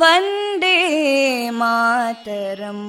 [0.00, 0.76] वन्दे
[1.60, 2.86] मातरम्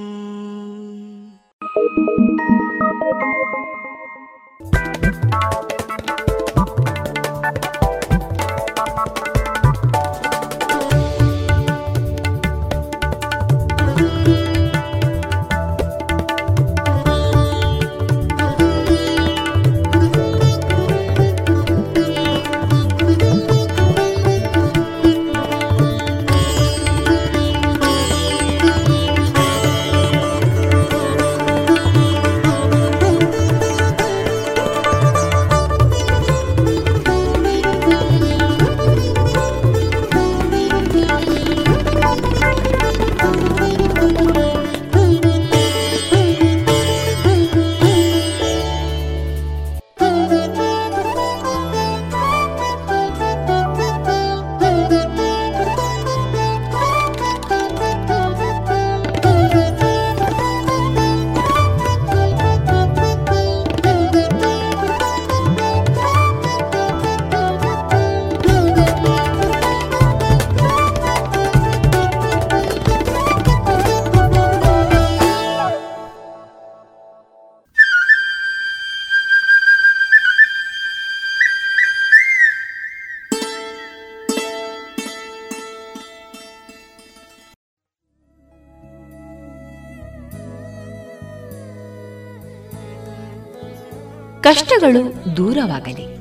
[94.48, 96.16] ಕಷ್ಟಗಳು ದೂರವಾಗಲಿ,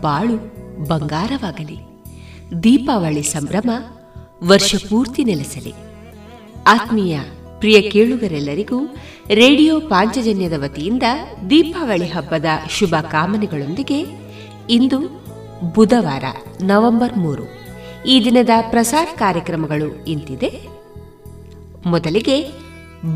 [0.00, 0.36] ಬಾಳು
[0.88, 1.78] ಬಂಗಾರವಾಗಲಿ,
[2.62, 3.70] ದೀಪಾವಳಿ ಸಂಭ್ರಮ
[4.44, 5.74] ವರ್ಷ ಪೂರ್ತಿ ನೆಲೆಸಲಿ.
[6.66, 7.20] ಆತ್ಮೀಯ
[7.58, 8.84] ಪ್ರಿಯ ಕೇಳುಗರೆಲ್ಲರಿಗೂ
[9.28, 11.02] ರೇಡಿಯೋ ಪಾಂಚಜನ್ಯದ ವತಿಯಿಂದ
[11.50, 14.04] ದೀಪಾವಳಿ ಹಬ್ಬದ ಶುಭ ಕಾಮನೆಗಳೊಂದಿಗೆ
[14.70, 14.98] ಇಂದು
[15.74, 16.24] ಬುಧವಾರ
[16.62, 17.44] ನವೆಂಬರ್ ಮೂರು.
[18.06, 20.68] ಈ ದಿನದ ಪ್ರಸಾರ ಕಾರ್ಯಕ್ರಮಗಳು ಇಂತಿದೆ.
[21.86, 22.48] ಮೊದಲಿಗೆ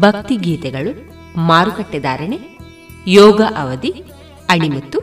[0.00, 2.38] ಭಕ್ತಿ ಗೀತೆಗಳು, ಮಾರುಕಟ್ಟೆ ಧಾರಣೆ,
[3.06, 4.04] ಯೋಗ ಅವಧಿ
[4.48, 4.98] ಅಣಿಮುತ್ತು,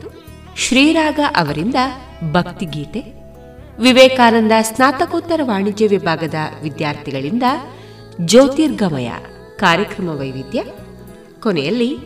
[0.56, 1.74] ಶ್ರೀರಾಗ ಅವರಿಂದ
[2.32, 3.00] ಭಕ್ತಿಗೀತೆ,
[3.78, 7.42] ವಿವೇಕಾನಂದ ಸ್ನಾತಕೋತ್ತರ ವಾಣಿಜ್ಯ ವಿಭಾಗದ ವಿದ್ಯಾರ್ಥಿಗಳಿಂದ
[8.24, 9.10] ಜ್ಯೋತಿರ್ಗಮಯ
[9.56, 10.64] ಕಾರ್ಯಕ್ರಮ ವೈವಿಧ್ಯ,
[11.40, 11.98] ಕೊನೆಯಲ್ಲಿ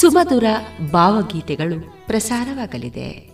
[0.00, 0.44] ಸುಮಧುರ
[0.92, 3.33] ಭಾವಗೀತೆಗಳು ಪ್ರಸಾರವಾಗಲಿದೆ.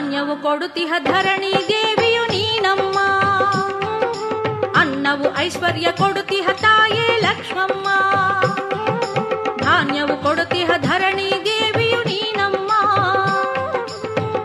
[0.00, 2.98] ಧಾನ್ಯವು ಕೊಡುತ್ತಿಹ ಧರಣಿ ದೇವಿಯು ನೀನಮ್ಮ.
[4.80, 7.88] ಅನ್ನವು ಐಶ್ವರ್ಯ ಕೊಡುತ್ತಿಹ ತಾಯೇ ಲಕ್ಷ್ಮಮ್ಮ.
[9.56, 12.72] ಧಾನ್ಯವು ಕೊಡುತ್ತಿಹ ಧರಣಿ ದೇವಿಯು ನೀನಮ್ಮ.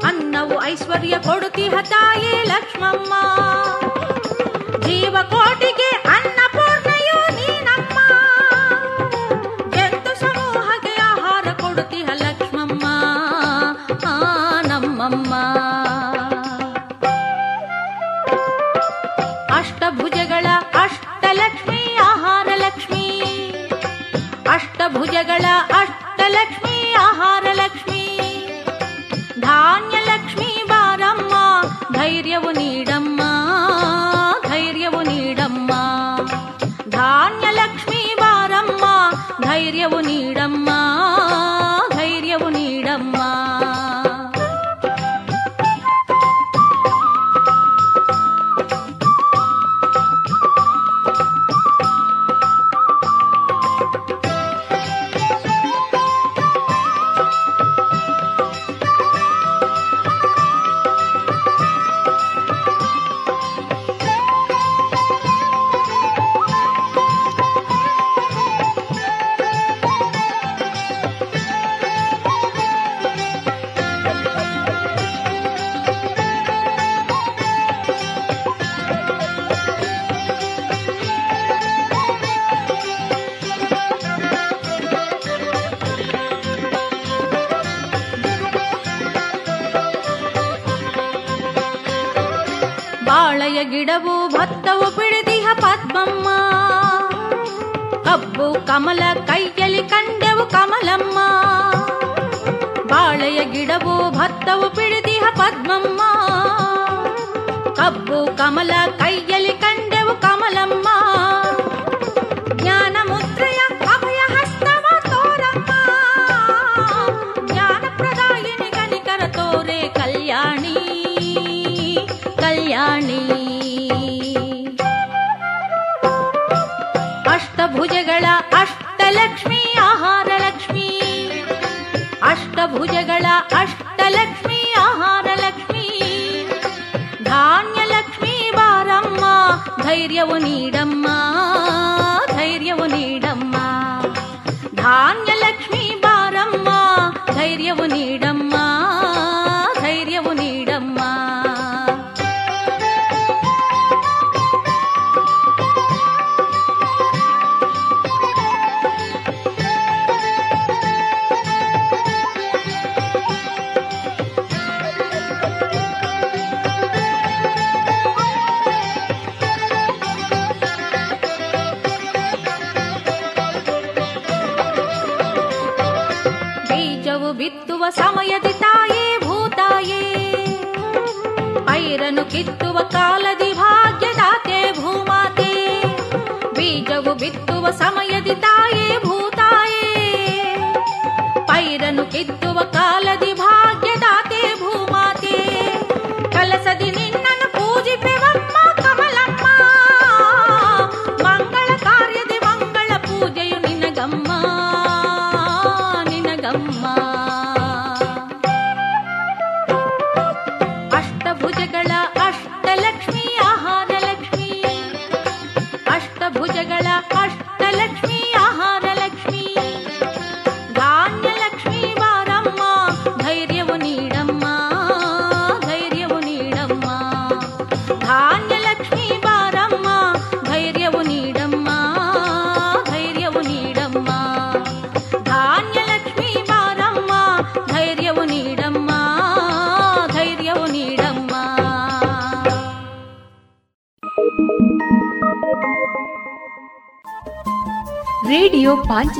[0.08, 3.14] ಅನ್ನವು ಐಶ್ವರ್ಯ ಕೊಡುತ್ತಿಹ ತಾಯೇ ಲಕ್ಷ್ಮಮ್ಮ.
[4.80, 5.75] ಜೀವ ಕೋಟಿ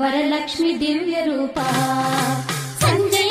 [0.00, 1.66] వరలక్ష్మి దివ్య రూపా
[2.80, 3.30] సంజయ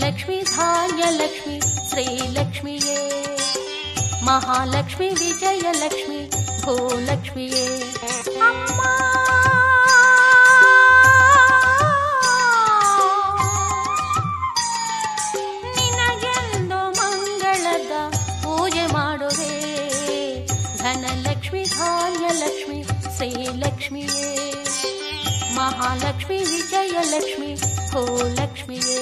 [0.00, 1.54] ಧನಲಕ್ಷ್ಮಿ ಧಾನ್ಯಲಕ್ಷ್ಮಿ
[1.88, 2.98] ಶ್ರೀಲಕ್ಷ್ಮಿಯೇ
[4.24, 6.20] ಮಹಾಲಕ್ಷ್ಮಿ ವಿಜಯಲಕ್ಷ್ಮಿ
[6.62, 7.64] ಭೂಲಕ್ಷ್ಮಿಯೇ
[8.42, 8.80] ಅಮ್ಮ!
[15.76, 17.92] ನಿನಗೆಂದು ಮಂಗಳದ
[18.42, 19.52] ಪೂಜೆ ಮಾಡುವೆ.
[20.78, 22.80] ಧನಲಕ್ಷ್ಮಿ ಧಾನ್ಯಲಕ್ಷ್ಮಿ
[23.16, 24.28] ಶ್ರೀಲಕ್ಷ್ಮಿಯೇ
[25.56, 27.50] ಮಹಾಲಕ್ಷ್ಮಿ ವಿಜಯಲಕ್ಷ್ಮಿ
[27.92, 28.98] ಭೂಲಕ್ಷ್ಮಿಯೇ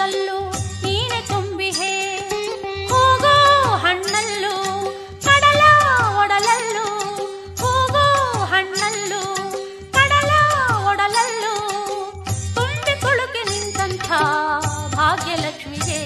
[0.00, 0.36] ಕಣ ಕಣದಲ್ಲೂ
[0.84, 1.94] ನೀನೆ ತುಂಬಿಹೆ
[2.90, 3.32] ಹೋಗೋ
[3.74, 4.52] ಹಣ್ಣಲ್ಲೂ
[5.26, 5.62] ಕಡಲ
[6.20, 6.84] ಒಡಲಲ್ಲೂ
[7.60, 8.04] ಹೋಗೋ
[8.52, 9.20] ಹಣ್ಣಲ್ಲೂ
[9.92, 10.30] ಕಡಲ
[10.84, 11.52] ಒಡಲಲ್ಲೂ
[12.56, 14.08] ತುಂಬಿ ತುಳುಕಿ ನಿಂತಂಥ
[14.96, 16.00] ಭಾಗ್ಯಲಕ್ಷ್ಮಿಗೆ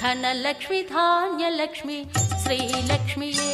[0.00, 1.98] ಧನಲಕ್ಷ್ಮಿ ಧಾನ್ಯಲಕ್ಷ್ಮಿ
[2.42, 3.50] ಶ್ರೀಲಕ್ಷ್ಮಿಯೇ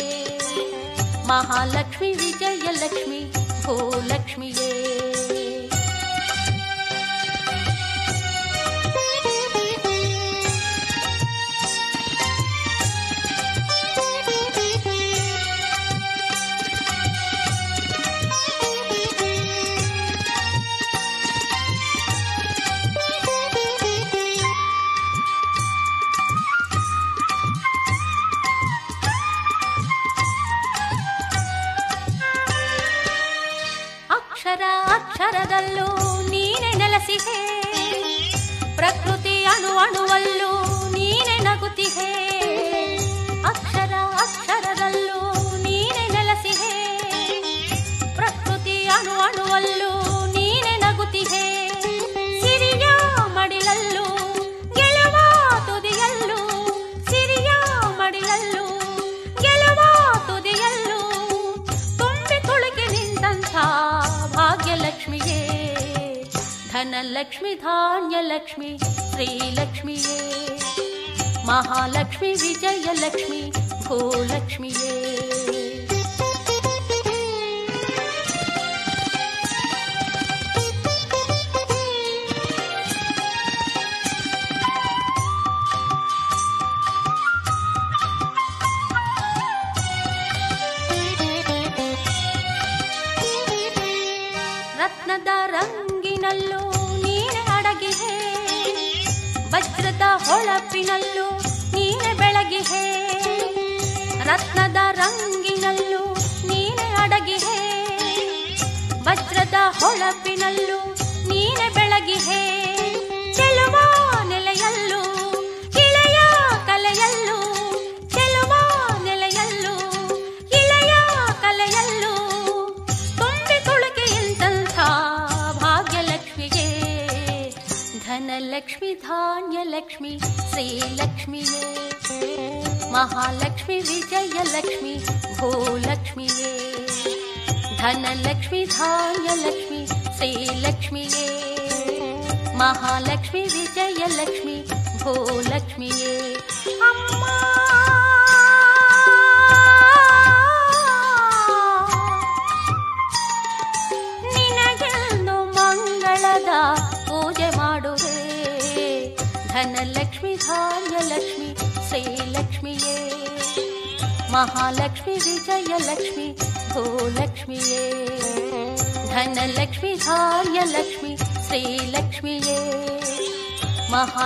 [1.29, 3.23] ಮಹಾಲಕ್ಷ್ಮಿ ವಿಜಯಲಕ್ಷ್ಮಿ
[3.65, 4.76] ಭೂಲಕ್ಷ್ಮಿಯೇ
[72.39, 73.26] ಮಹಾಲಕ್ಷ್ಮಿ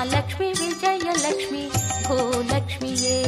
[0.00, 1.72] ಮಹಾಲಕ್ಷ್ಮಿ ವಿಜಯಲಕ್ಷ್ಮಿ
[2.08, 3.24] ಭೂಲಕ್ಷ್ಮಿಯೇ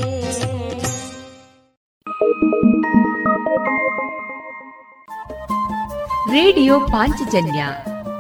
[6.33, 7.67] ರೇಡಿಯೋ ಪಾಂಚಜನ್ಯ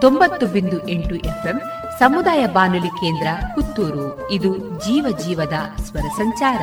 [0.00, 1.60] ತೊಂಬತ್ತು ಬಿಂದು ಎಂಟು ಎಫ್ಎಂ,
[1.98, 4.30] ಸಮುದಾಯ ಬಾನುಲಿ ಕೇಂದ್ರ ಪುತ್ತೂರು.
[4.30, 6.62] ಇದು ಜೀವ ಜೀವದ ಸ್ವರ ಸಂಚಾರ.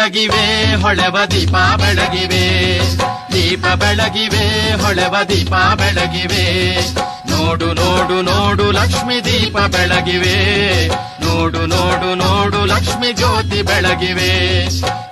[0.00, 2.78] ಬೆಳಗಿವೆ, ಹೊಳೆವ ದೀಪ ಬೆಳಗಿವೆ.
[3.32, 6.44] ದೀಪ ಬೆಳಗಿವೆ, ಹೊಳೆವ ದೀಪ ಬೆಳಗಿವೆ.
[7.30, 10.88] ನೋಡು ನೋಡು ನೋಡು ಲಕ್ಷ್ಮಿ ದೀಪ ಬೆಳಗಿವೆ.
[11.24, 14.66] ನೋಡು ನೋಡು ನೋಡು ಲಕ್ಷ್ಮಿ ಜ್ಯೋತಿ ಬೆಳಗಿವೆ.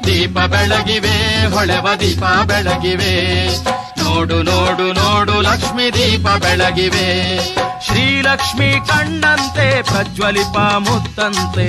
[0.06, 3.46] ದೀಪ ಬೆಳಗಿವೆ, ಹೊಳೆವ ದೀಪ ಬೆಳಗಿವೆ.
[4.02, 7.38] ನೋಡು ನೋಡು ನೋಡು ಲಕ್ಷ್ಮಿ ದೀಪ ಬೆಳಗಿವೆ.
[7.86, 11.68] ಶ್ರೀಲಕ್ಷ್ಮಿ ಕಣ್ಣಂತೆ, ಪ್ರಜ್ವಲಿಪ ಮುತ್ತಂತೆ.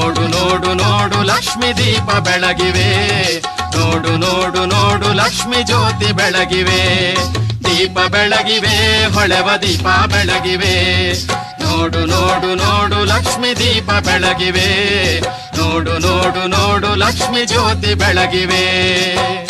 [0.00, 3.40] ನೋಡು ನೋಡು ನೋಡು, ಲಕ್ಷ್ಮಿ ದೀಪ ಬೆಳಗಿವೆ.
[3.78, 7.14] ನೋಡು ನೋಡು ನೋಡು, ಲಕ್ಷ್ಮಿ ಜ್ಯೋತಿ ಬೆಳಗಿವೆ.
[7.64, 11.12] ದೀಪ ಬೆಳಗಿವೆ, ಹೊಳೆವ ದೀಪ ಬೆಳಗಿವೆ.
[11.36, 15.20] ನೋಡು ನೋಡು ನೋಡು, ಲಕ್ಷ್ಮಿ ದೀಪ ಬೆಳಗಿವೆ.
[15.56, 19.49] ನೋಡು ನೋಡು ನೋಡು, ಲಕ್ಷ್ಮಿ ಜ್ಯೋತಿ ಬೆಳಗಿವೆ.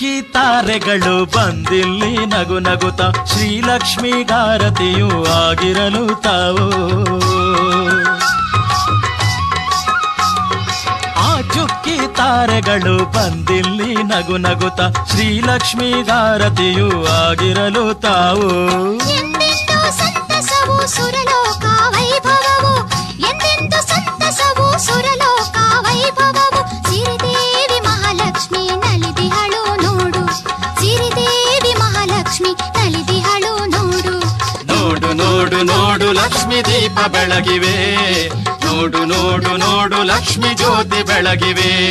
[0.00, 6.66] ಚುಕ್ಕಿ ತಾರೆಗಳು ಬಂದಿಲ್ಲಿ ನಗು ನಗುತ್ತ ಶ್ರೀಲಕ್ಷ್ಮಿಗಾರತಿಯು ಆಗಿರಲು ತಾವು.
[11.16, 14.80] ಆ ಚುಕ್ಕಿ ತಾರೆಗಳು ಬಂದಿಲ್ಲಿ ನಗು ನಗುತ್ತ
[15.12, 18.50] ಶ್ರೀಲಕ್ಷ್ಮಿಗಾರತಿಯು ಆಗಿರಲು ತಾವು.
[35.62, 38.28] ನೋಡು ಲಕ್ಷ್ಮಿ ದೀಪ ಬೆಳಗಿವೆ.
[38.66, 41.90] ನೋಡು ನೋಡು ನೋಡು ಲಕ್ಷ್ಮಿ ಜ್ಯೋತಿ ಬೆಳಗಿವೆ.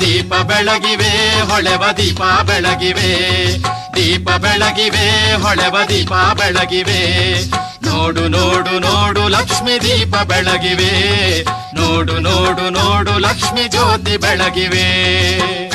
[0.00, 3.58] ದೀಪ ಬೆಳಗಿವೆ, ಹೊಳೆವ ದೀಪ ಬೆಳಗಿವೆ.
[3.96, 7.44] ದೀಪ ಬೆಳಗಿವೆ, ಹೊಳೆವ ದೀಪ ಬೆಳಗಿವೆ.
[7.82, 11.42] ನೋಡು ನೋಡು ನೋಡು ಲಕ್ಷ್ಮಿ ದೀಪ ಬೆಳಗಿವೆ.
[11.74, 15.73] ನೋಡು ನೋಡು ನೋಡು ಲಕ್ಷ್ಮಿ ಜ್ಯೋತಿ ಬೆಳಗಿವೆ.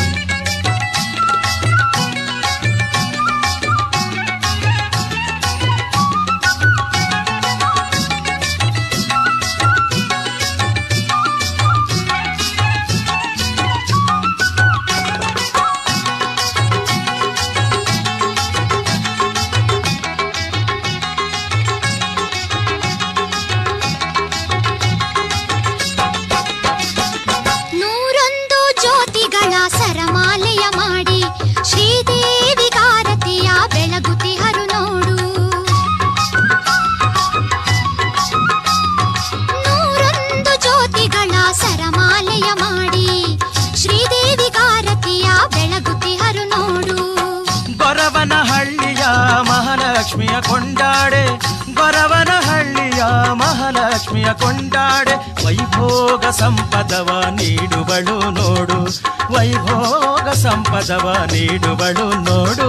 [60.90, 62.68] ಸಂಪದವ ನೀಡುವಳು ನೋಡು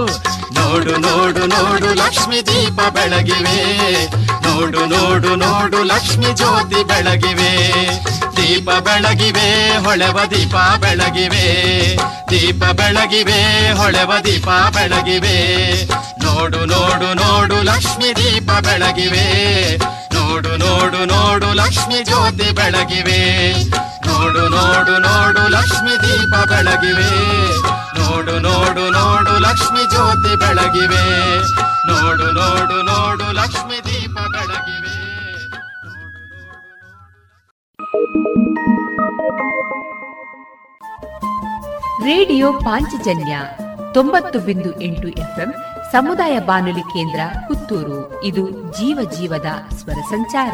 [0.53, 3.57] ನೋಡು ನೋಡು ನೋಡು ಲಕ್ಷ್ಮಿ ದೀಪ ಬೆಳಗಿವೆ.
[4.15, 7.51] ನೋಡು ನೋಡು ನೋಡು ಲಕ್ಷ್ಮಿ ಜ್ಯೋತಿ ಬೆಳಗಿವೆ.
[8.37, 11.45] ದೀಪ ಬೆಳಗಿವೆ, ಹೊಳೆವ ದೀಪ ಬೆಳಗಿವೆ.
[12.29, 15.37] ದೀಪ ಬೆಳಗಿವೆ, ಹೊಳೆವ ದೀಪ ಬೆಳಗಿವೆ.
[16.23, 19.25] ನೋಡು ನೋಡು ನೋಡು ಲಕ್ಷ್ಮಿ ದೀಪ ಬೆಳಗಿವೆ.
[20.13, 23.53] ನೋಡು ನೋಡು ನೋಡು ಲಕ್ಷ್ಮಿ ಜ್ಯೋತಿ ಬೆಳಗಿವೆ.
[24.07, 27.11] ನೋಡು ನೋಡು ನೋಡು ಲಕ್ಷ್ಮಿ ದೀಪ ಬೆಳಗಿವೆ.
[28.11, 31.37] ನೋಡು ನೋಡು ನೋಡು, ಲಕ್ಷ್ಮಿ ಜ್ಯೋತಿ ಬೆಳಗಿವೆ.
[31.87, 34.95] ನೋಡು ನೋಡು ನೋಡು, ಲಕ್ಷ್ಮಿ ದೀಪ ಬೆಳಗಿವೆ.
[42.05, 43.39] ರೇಡಿಯೋ ಪಾಂಚಜನ್ಯ
[43.93, 45.53] ತೊಂಬತ್ತು ಬಿಂದು ಎಂಟು ಎಫ್ಎಂ
[45.91, 48.23] ಸಮುದಾಯ ಬಾನುಲಿ ಕೇಂದ್ರ ಪುತ್ತೂರು.
[48.23, 50.53] ಇದು ಜೀವ ಜೀವದ ಸ್ವರ ಸಂಚಾರ.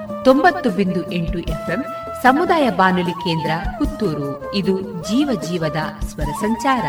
[0.25, 1.85] ತೊಂಬತ್ತು ಬಿಂದು ಎಂಟು ಎಫ್ಎಂ
[2.23, 4.55] ಸಮುದಾಯ ಬಾನುಲಿ ಕೇಂದ್ರ ಪುತ್ತೂರು.
[4.55, 6.85] ಇದು ಜೀವ ಜೀವದ ಸ್ವರ ಸಂಚಾರ.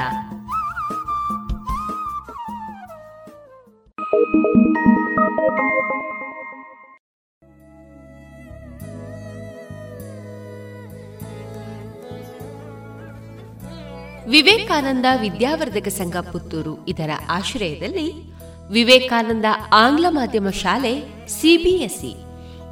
[14.28, 16.88] ವಿವೇಕಾನಂದ ವಿದ್ಯಾವರ್ಧಕ ಸಂಘ ಪುತ್ತೂರು.
[16.88, 18.32] ಇದರ ಆಶ್ರಯದಲ್ಲಿ
[18.72, 22.21] ವಿವೇಕಾನಂದ ಆಂಗ್ಲ ಮಾಧ್ಯಮ ಶಾಲೆ ಸಿಬಿಎಸ್ಇ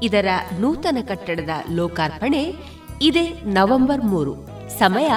[0.02, 0.26] ಇದರ
[0.58, 2.54] ನೂತನ ಕಟ್ಟಡದ ಲೋಕಾರ್ಪಣೆ
[3.02, 4.34] ಇದೇ ನವೆಂಬರ್ ಮೂರು.
[4.78, 5.10] ಸಮಯ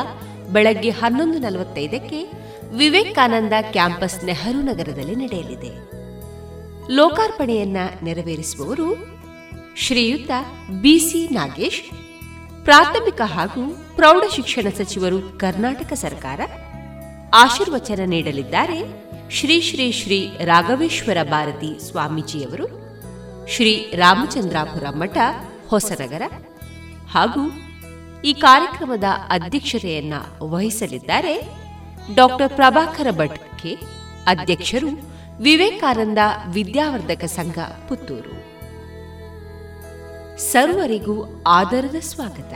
[0.53, 2.31] ಬೆಳಗ್ಗೆ ಹನ್ನೊಂದು ನಲವತ್ತೈದಕ್ಕೆ
[2.73, 5.93] ವಿವೇಕಾನಂದ ಕ್ಯಾಂಪಸ್ ನೆಹರು ನಗರದಲ್ಲಿ ನಡೆಯಲಿದೆ.
[6.91, 8.95] ಲೋಕಾರ್ಪಣೆಯನ್ನ ನೆರವೇರಿಸುವವರು
[9.77, 10.31] ಶ್ರೀಯುತ
[10.81, 11.81] ಬಿಸಿ ನಾಗೇಶ್,
[12.63, 16.41] ಪ್ರಾಥಮಿಕ ಹಾಗೂ ಪ್ರೌಢ ಶಿಕ್ಷಣ ಸಚಿವರು ಕರ್ನಾಟಕ ಸರ್ಕಾರ
[17.33, 18.79] ಆಶೀರ್ವಚನ ನೀಡಲಿದ್ದಾರೆ
[19.31, 22.82] ಶ್ರೀ ಶ್ರೀ ಶ್ರೀ ರಾಘವೇಶ್ವರ ಭಾರತಿ ಸ್ವಾಮೀಜಿಯವರು.
[23.47, 25.17] ಶ್ರೀ ರಾಮಚಂದ್ರಾಪುರ ಮಠ,
[25.69, 26.21] ಹೊಸನಗರ.
[27.09, 27.51] ಹಾಗೂ
[28.25, 30.13] ಈ ಕಾರ್ಯಕ್ರಮದ ಅಧ್ಯಕ್ಷತೆಯನ್ನ
[30.43, 31.41] ವಹಿಸಲಿದ್ದಾರೆ
[32.15, 33.41] ಡಾಕ್ಟರ್ ಪ್ರಭಾಕರ ಭಟ್
[34.27, 34.87] ಅಧ್ಯಕ್ಷರು
[35.41, 36.17] ವಿವೇಕಾನಂದ
[36.49, 38.53] ವಿದ್ಯಾವರ್ಧಕ ಸಂಘ, ಪುತ್ತೂರು.
[40.37, 42.53] ಸರ್ವರಿಗೂ ಆದರದ ಸ್ವಾಗತ.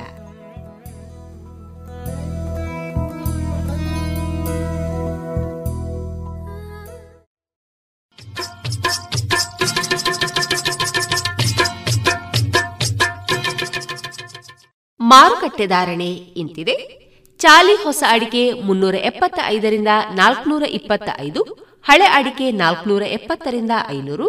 [15.12, 16.10] ಮಾರುಕಟ್ಟೆ ಧಾರಣೆ
[16.42, 16.76] ಇಂತಿದೆ.
[17.40, 21.42] ಚಾಲಿ ಹೊಸ ಅಡಿಕೆ ಮುನ್ನೂರ ಎಪ್ಪತ್ತ ಐದರಿಂದ ನಾಲ್ಕುನೂರ ಇಪ್ಪತ್ತ ಐದು
[21.86, 24.28] ಹಳೆ ಅಡಿಕೆ ನಾಲ್ಕುನೂರ ಎಪ್ಪತ್ತರಿಂದ ಐನೂರು,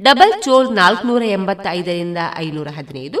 [0.00, 3.20] ಡಬಲ್ ಚೋಲ್ ನಾಲ್ಕುನೂರ ಎಂಬತ್ತ ಐದರಿಂದ ಐನೂರ ಹದಿನೈದು,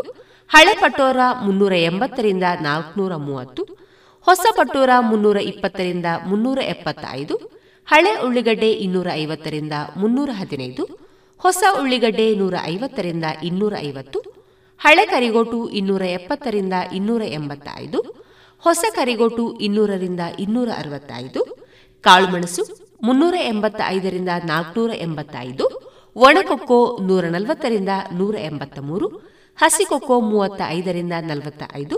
[0.50, 3.62] ಹಳೆ ಪಟೋರ ಮುನ್ನೂರ ಎಂಬತ್ತರಿಂದ ನಾಲ್ಕುನೂರ ಮೂವತ್ತು,
[4.26, 7.36] ಹೊಸ ಪಟೋರ ಮುನ್ನೂರ ಇಪ್ಪತ್ತರಿಂದ ಮುನ್ನೂರ ಎಪ್ಪತ್ತ ಐದು
[7.88, 10.84] ಹಳೆ ಉಳ್ಳಿಗಡ್ಡೆ ಇನ್ನೂರ ಐವತ್ತರಿಂದ ಮುನ್ನೂರ ಹದಿನೈದು,
[11.40, 14.18] ಹೊಸ ಉಳ್ಳಿಗಡ್ಡೆ ನೂರ ಐವತ್ತರಿಂದ ಇನ್ನೂರ ಐವತ್ತು
[14.80, 17.98] ಹಳೆ ಕರಿಗೋಟು ಇನ್ನೂರ ಎಪ್ಪತ್ತರಿಂದ ಇನ್ನೂರ ಎಂಬತ್ತ ಐದು
[18.58, 21.40] ಹೊಸ ಕರಿಗೋಟು ಇನ್ನೂರರಿಂದ ಇನ್ನೂರ ಅರವತ್ತೈದು,
[22.04, 22.62] ಕಾಳುಮೆಣಸು
[23.02, 25.66] ಮುನ್ನೂರ ಎಂಬತ್ತ ಐದರಿಂದ ನಾಲ್ಕುನೂರ ಎಂಬತ್ತೈದು,
[26.16, 29.08] ಒಣಕೊಕ್ಕೋ ನೂರ ನಲವತ್ತರಿಂದ ನೂರ ಎಂಬತ್ತ ಮೂರು
[29.56, 31.96] ಹಸಿಕೊಕ್ಕೋ ಮೂವತ್ತ ಐದರಿಂದ ನಲವತ್ತ ಐದು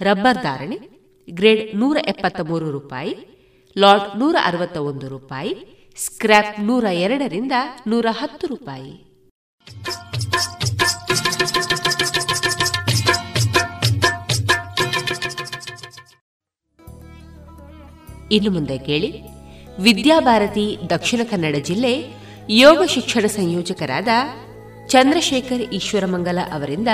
[0.00, 0.78] ರಬ್ಬರ್ ಧಾರಣೆ
[1.30, 3.16] ಗ್ರೇಡ್ ನೂರ ಎಪ್ಪತ್ತ ಮೂರು ರೂಪಾಯಿ,
[3.76, 5.52] ಲಾಟ್ ನೂರ ಅರವತ್ತ ಒಂದು ರೂಪಾಯಿ,
[5.96, 7.52] ಸ್ಕ್ರ್ಯಾಪ್ ನೂರ ಎರಡರಿಂದ
[7.86, 8.92] ನೂರ ಹತ್ತು ರೂಪಾಯಿ.
[18.30, 19.22] ಇನ್ನು ಮುಂದೆ ಕೇಳಿ.
[19.80, 22.20] ವಿದ್ಯಾಭಾರತಿ ದಕ್ಷಿಣ ಕನ್ನಡ ಜಿಲ್ಲೆ
[22.50, 24.08] ಯೋಗ ಶಿಕ್ಷಣ ಸಂಯೋಜಕರಾದ
[24.86, 26.88] ಚಂದ್ರಶೇಖರ್ ಈಶ್ವರಮಂಗಲ ಅವರಿಂದ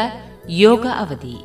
[0.51, 1.37] ಯೋಗ ಅವಧಿ.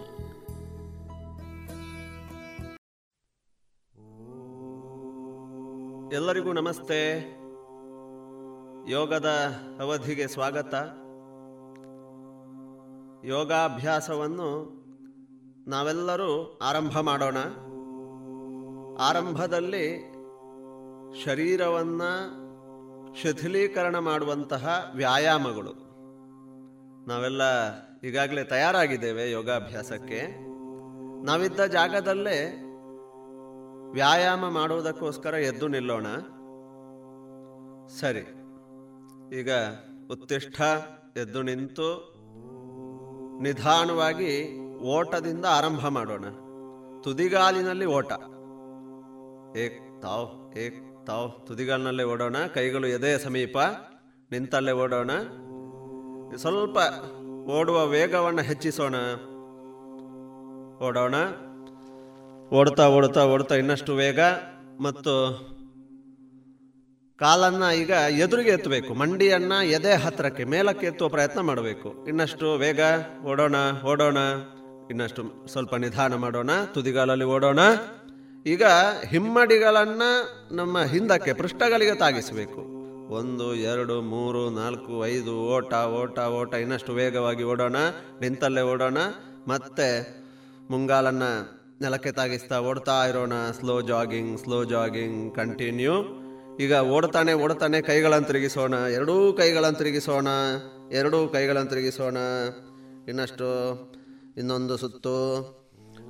[6.15, 7.09] ಎಲ್ಲರಿಗೂ ನಮಸ್ತೆ.
[8.91, 9.29] ಯೋಗದ
[9.81, 10.73] ಅವಧಿಗೆ ಸ್ವಾಗತ.
[13.25, 14.81] ಯೋಗಾಭ್ಯಾಸವನ್ನು
[15.67, 17.37] ನಾವೆಲ್ಲರೂ ಆರಂಭ ಮಾಡೋಣ.
[19.01, 20.11] ಆರಂಭದಲ್ಲಿ
[21.23, 22.41] ಶರೀರವನ್ನು
[23.15, 25.73] ಶಿಥಿಲೀಕರಣ ಮಾಡುವಂತಹ ವ್ಯಾಯಾಮಗಳು.
[27.07, 27.41] ನಾವೆಲ್ಲ
[28.03, 30.27] ಈಗಾಗಲೇ ತಯಾರಾಗಿದ್ದೇವೆ ಯೋಗಾಭ್ಯಾಸಕ್ಕೆ.
[31.25, 32.63] ನಾವಿದ್ದ ಜಾಗದಲ್ಲೇ
[33.91, 36.05] ವ್ಯಾಯಾಮ ಮಾಡುವುದಕ್ಕೋಸ್ಕರ ಎದ್ದು ನಿಲ್ಲೋಣ.
[37.87, 38.41] ಸರಿ.
[39.39, 39.49] ಈಗ
[40.11, 40.61] ಉತ್ತಿಷ್ಠ
[41.17, 42.13] ಎದ್ದು ನಿಂತು
[43.41, 46.25] ನಿಧಾನವಾಗಿ ಓಟದಿಂದ ಆರಂಭ ಮಾಡೋಣ.
[47.01, 48.11] ತುದಿಗಾಲಿನಲ್ಲಿ ಓಟ.
[49.57, 51.47] ಏಕ್ ತಾವ್ ಏಕ್ ತಾವ್.
[51.47, 53.57] ತುದಿಗಾಲಿನಲ್ಲೇ ಓಡೋಣ, ಕೈಗಳು ಎದೆ ಸಮೀಪ.
[54.31, 55.11] ನಿಂತಲ್ಲೇ ಓಡೋಣ.
[56.35, 56.77] ಸ್ವಲ್ಪ
[57.49, 58.95] ಓಡುವ ವೇಗವನ್ನು ಹೆಚ್ಚಿಸೋಣ.
[60.87, 61.15] ಓಡೋಣ.
[62.55, 64.19] ಓಡ್ತಾ ಓಡ್ತಾ ಓಡ್ತಾ ಇನ್ನಷ್ಟು ವೇಗ
[64.79, 65.13] ಮತ್ತು
[67.19, 68.93] ಕಾಲನ್ನು ಈಗ ಎದುರಿಗೆ ಎತ್ತಬೇಕು.
[68.93, 72.05] ಮಂಡಿಯನ್ನು ಎದೆ ಹತ್ತಿರಕ್ಕೆ ಮೇಲಕ್ಕೆ ಎತ್ತುವ ಪ್ರಯತ್ನ ಮಾಡಬೇಕು.
[72.07, 72.79] ಇನ್ನಷ್ಟು ವೇಗ,
[73.25, 74.17] ಓಡೋಣ ಓಡೋಣ.
[74.91, 76.49] ಇನ್ನಷ್ಟು ಸ್ವಲ್ಪ ನಿಧಾನ ಮಾಡೋಣ.
[76.73, 77.59] ತುದಿಗಾಲಲ್ಲಿ ಓಡೋಣ.
[78.45, 78.63] ಈಗ
[79.05, 80.11] ಹಿಮ್ಮಡಿಗಳನ್ನು
[80.55, 82.61] ನಮ್ಮ ಹಿಂದಕ್ಕೆ ಪೃಷ್ಠಗಳಿಗೆ ತಾಗಿಸಬೇಕು.
[83.09, 87.75] ಒಂದು, ಎರಡು, ಮೂರು, ನಾಲ್ಕು, ಐದು, ಓಟ ಓಟ ಓಟ, ಇನ್ನಷ್ಟು ವೇಗವಾಗಿ ಓಡೋಣ
[88.21, 88.97] ನಿಂತಲ್ಲೇ ಓಡೋಣ,
[89.47, 90.17] ಮತ್ತೆ
[90.69, 91.31] ಮುಂಗಾಲನ್ನು
[91.81, 93.33] ನೆಲಕ್ಕೆ ತಾಗಿಸ್ತಾ ಓಡ್ತಾ ಇರೋಣ.
[93.59, 95.95] Slow jogging slow jogging continue
[96.59, 98.73] ಈಗ ಓಡ್ತಾನೆ ಓಡ್ತಾನೆ ಕೈಗಳನ್ನು ತಿರುಗಿಸೋಣ.
[98.73, 100.27] ಎರಡೂ ಕೈಗಳನ್ನು ತಿರುಗಿಸೋಣ,
[100.91, 102.17] ಎರಡೂ ಕೈಗಳನ್ನು ತಿರುಗಿಸೋಣ.
[103.07, 103.49] ಇನ್ನಷ್ಟು,
[104.37, 105.17] ಇನ್ನೊಂದು ಸುತ್ತು,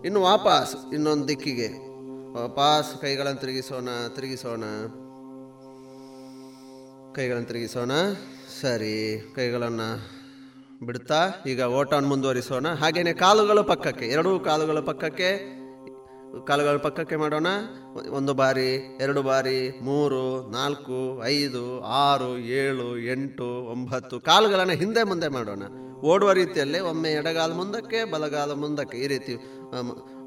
[0.06, 1.91] ಇನ್ನು ವಾಪಸ್ ಇನ್ನೊಂದು ದಿಕ್ಕಿಗೆ.
[2.34, 4.64] ವಾಪಸ್ ಕೈಗಳನ್ನು ತಿರುಗಿಸೋಣ ತಿರುಗಿಸೋಣ.
[7.16, 7.92] ಕೈಗಳನ್ನು ತಿರುಗಿಸೋಣ.
[8.62, 9.90] ಸರಿ, ಕೈಗಳನ್ನು
[10.86, 12.68] ಬಿಡ್ತಾ, ಈಗ ಓಟವನ್ನು ಮುಂದುವರಿಸೋಣ.
[12.68, 15.62] ಹಾಗೆಯೇ ಕಾಲುಗಳು ಪಕ್ಕಕ್ಕೆ, ಎರಡೂ ಕಾಲುಗಳು ಪಕ್ಕಕ್ಕೆ,
[16.48, 17.48] ಕಾಲುಗಳ ಪಕ್ಕಕ್ಕೆ ಮಾಡೋಣ.
[18.10, 25.64] ಒಂದು ಬಾರಿ, ಎರಡು ಬಾರಿ, ಮೂರು, ನಾಲ್ಕು, ಐದು, ಆರು, ಏಳು, ಎಂಟು, ಒಂಬತ್ತು ಕಾಲುಗಳನ್ನು ಹಿಂದೆ ಮುಂದೆ ಮಾಡೋಣ.
[26.04, 29.34] ಓಡುವ ರೀತಿಯಲ್ಲಿ ಒಮ್ಮೆ ಎಡಗಾಲ ಮುಂದಕ್ಕೆ, ಬಲಗಾಲ ಮುಂದಕ್ಕೆ ಈ ರೀತಿ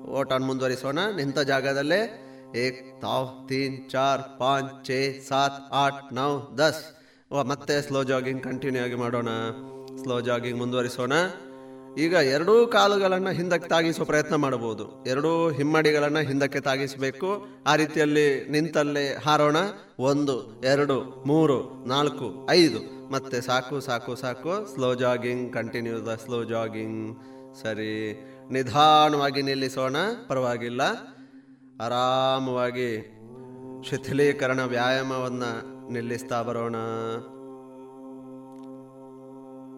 [0.04, 0.98] ಓಟವನ್ನು ಮುಂದುವರಿಸೋಣ.
[1.16, 2.20] ನಿಂತ ಜಾಗದಲ್ಲೇ
[2.56, 6.96] ಏಕ್ ತಾವ್, ತೀನ್, ಚಾರ್, ಪಾಂಚ್, ಛೇ, ಸಾತ್, ಆಟ್ ನೌ ದಸ್.
[7.46, 9.28] ಮತ್ತೆ ಸ್ಲೋ ಜಾಗಿಂಗ್ ಕಂಟಿನ್ಯೂ ಆಗಿ ಮಾಡೋಣ.
[10.02, 11.12] ಸ್ಲೋ ಜಾಗಿಂಗ್ ಮುಂದುವರಿಸೋಣ.
[11.98, 15.04] ಈಗ ಎರಡೂ ಕಾಲುಗಳನ್ನು ಹಿಂದಕ್ಕೆ ತಾಗಿಸುವ ಪ್ರಯತ್ನ ಮಾಡಬಹುದು.
[15.06, 17.46] ಎರಡೂ ಹಿಮ್ಮಡಿಗಳನ್ನು ಹಿಂದಕ್ಕೆ ತಾಗಿಸಬೇಕು.
[17.66, 19.56] ಆ ರೀತಿಯಲ್ಲಿ ನಿಂತಲ್ಲೇ ಹಾರೋಣ.
[19.98, 23.10] ಒಂದು, ಎರಡು, ಮೂರು, ನಾಲ್ಕು, ಐದು.
[23.12, 24.74] ಮತ್ತೆ ಸಾಕು ಸಾಕು ಸಾಕು.
[24.74, 27.18] Slow jogging, continue the slow jogging.
[27.62, 28.30] ಸರಿ.
[28.50, 29.96] ನಿಧಾನವಾಗಿ ನಿಲ್ಲಿಸೋಣ.
[30.28, 30.80] ಪರವಾಗಿಲ್ಲ.
[31.82, 33.10] ಆರಾಮವಾಗಿ
[33.90, 36.76] ಶಿಥಿಲೀಕರಣ ವ್ಯಾಯಾಮವನ್ನು ನಿಲ್ಲಿಸ್ತಾ ಬರೋಣ.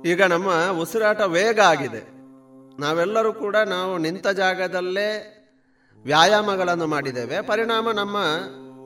[0.08, 2.16] ಈಗ ನಮ್ಮ ಉಸಿರಾಟ ವೇಗ ಆಗಿದೆ.
[2.80, 5.32] ನಾವೆಲ್ಲರೂ ಕೂಡ ನಾವು ನಿಂತ ಜಾಗದಲ್ಲೇ
[6.05, 7.40] ವ್ಯಾಯಾಮಗಳನ್ನು ಮಾಡಿದ್ದೇವೆ.
[7.40, 8.16] ಪರಿಣಾಮ ನಮ್ಮ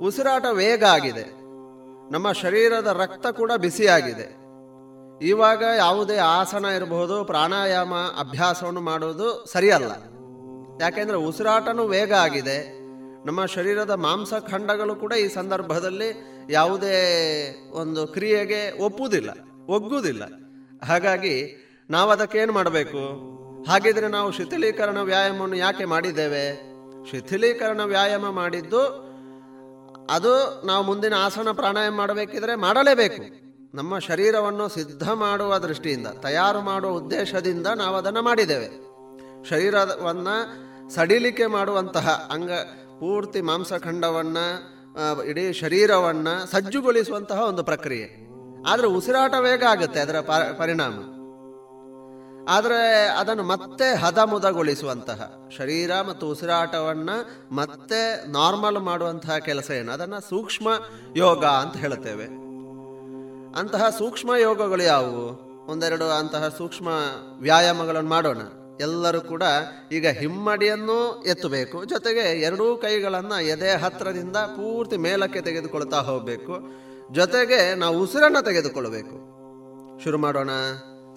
[0.03, 1.25] ಉಸಿರಾಟ ವೇಗ ಆಗಿದೆ.
[2.13, 4.40] ನಮ್ಮ ಶರೀರದ ರಕ್ತ ಕೂಡ ಬಿಸಿಯಾಗಿದೆ.
[5.23, 9.93] ಇವಾಗ ಯಾವುದೇ ಆಸನ ಇರಬಹುದು ಪ್ರಾಣಾಯಾಮ ಅಭ್ಯಾಸವನ್ನು ಮಾಡುವುದು ಸರಿಯಲ್ಲ.
[10.81, 12.81] ಯಾಕೆಂದರೆ ಉಸಿರಾಟನೂ ವೇಗ ಆಗಿದೆ.
[13.27, 16.09] ನಮ್ಮ ಶರೀರದ ಮಾಂಸಖಂಡಗಳು ಕೂಡ ಈ ಸಂದರ್ಭದಲ್ಲಿ
[16.51, 16.99] ಯಾವುದೇ
[17.73, 19.31] ಒಂದು ಕ್ರಿಯೆಗೆ ಒಪ್ಪುವುದಿಲ್ಲ,
[19.69, 20.23] ಒಗ್ಗುವುದಿಲ್ಲ.
[20.87, 22.99] ಹಾಗಾಗಿ ನಾವು ಅದಕ್ಕೇನು ಮಾಡಬೇಕು?
[23.71, 26.71] ಹಾಗಿದ್ರೆ ನಾವು ಶಿಥಿಲೀಕರಣ ವ್ಯಾಯಾಮವನ್ನು ಯಾಕೆ ಮಾಡಿದ್ದೇವೆ?
[27.11, 29.11] ಶಿಥಿಲೀಕರಣ ವ್ಯಾಯಾಮ ಮಾಡಿದ್ದು
[30.11, 33.50] ಅದು ನಾವು ಮುಂದಿನ ಆಸನ ಪ್ರಾಣಾಯಾಮ ಮಾಡಬೇಕಿದ್ರೆ ಮಾಡಲೇಬೇಕು.
[33.75, 38.69] ನಮ್ಮ ಶರೀರವನ್ನು ಸಿದ್ಧ ಮಾಡುವ ದೃಷ್ಟಿಯಿಂದ, ತಯಾರು ಮಾಡುವ ಉದ್ದೇಶದಿಂದ ನಾವು ಅದನ್ನು ಮಾಡಿದ್ದೇವೆ.
[39.49, 40.37] ಶರೀರವನ್ನು
[40.91, 42.51] ಸಡಿಲಿಕೆ ಮಾಡುವಂತಹ ಅಂಗ,
[43.01, 44.47] ಪೂರ್ತಿ ಮಾಂಸಖಂಡವನ್ನು
[45.25, 48.09] ಇಡೀ ಶರೀರವನ್ನು ಸಜ್ಜುಗೊಳಿಸುವಂತಹ ಒಂದು ಪ್ರಕ್ರಿಯೆ.
[48.69, 50.21] ಆದರೆ ಉಸಿರಾಟ ವೇಗ ಆಗುತ್ತೆ ಅದರ
[50.59, 50.95] ಪರಿಣಾಮ.
[52.49, 59.93] ಆದರೆ ಅದನ್ನು ಮತ್ತೆ ಹದಮುದಗೊಳಿಸುವಂತಹ, ಶರೀರ ಮತ್ತು ಉಸಿರಾಟವನ್ನು ಮತ್ತೆ ನಾರ್ಮಲ್ ಮಾಡುವಂತಹ ಕೆಲಸ ಏನು?
[59.93, 60.69] ಅದನ್ನು ಸೂಕ್ಷ್ಮ
[61.17, 62.50] ಯೋಗ ಅಂತ ಹೇಳುತ್ತೇವೆ.
[63.57, 65.51] ಅಂತಹ ಸೂಕ್ಷ್ಮ ಯೋಗಗಳು ಯಾವುವು?
[65.71, 66.89] ಒಂದೆರಡು ಅಂತಹ ಸೂಕ್ಷ್ಮ
[67.39, 68.37] ವ್ಯಾಯಾಮಗಳನ್ನು ಮಾಡೋಣ.
[68.81, 69.43] ಎಲ್ಲರೂ ಕೂಡ
[69.93, 71.85] ಈಗ ಹಿಮ್ಮಡಿಯನ್ನು ಎತ್ತಬೇಕು.
[71.85, 76.59] ಜೊತೆಗೆ ಎರಡೂ ಕೈಗಳನ್ನು ಎದೆ ಹತ್ತಿರದಿಂದ ಪೂರ್ತಿ ಮೇಲಕ್ಕೆ ತೆಗೆದುಕೊಳ್ತಾ ಹೋಗಬೇಕು.
[77.13, 79.31] ಜೊತೆಗೆ ನಾವು ಉಸಿರನ್ನು ತೆಗೆದುಕೊಳ್ಳಬೇಕು
[80.05, 80.51] ಶುರು ಮಾಡೋಣ.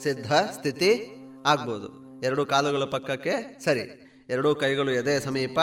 [0.03, 1.15] ಸಿದ್ಧ, ಸ್ಥಿತಿ
[1.45, 2.21] ಆಗ್ಬೋದು.
[2.23, 4.09] ಎರಡು ಕಾಲುಗಳ ಪಕ್ಕಕ್ಕೆ ಸರಿ.
[4.29, 5.59] ಎರಡೂ ಕೈಗಳು ಎದೆ ಸಮೀಪ.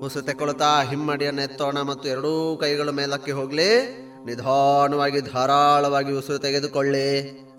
[0.00, 4.02] ಉಸಿರು ತೆಕ್ಕೊಳ್ತಾ ಹಿಮ್ಮಡಿಯನ್ನು ಎತ್ತೋಣ ಮತ್ತು ಎರಡೂ ಕೈಗಳು ಮೇಲಕ್ಕೆ ಹೋಗಲಿ.
[4.26, 7.08] ನಿಧಾನವಾಗಿ ಧಾರಾಳವಾಗಿ ಉಸಿರು ತೆಗೆದುಕೊಳ್ಳಿ.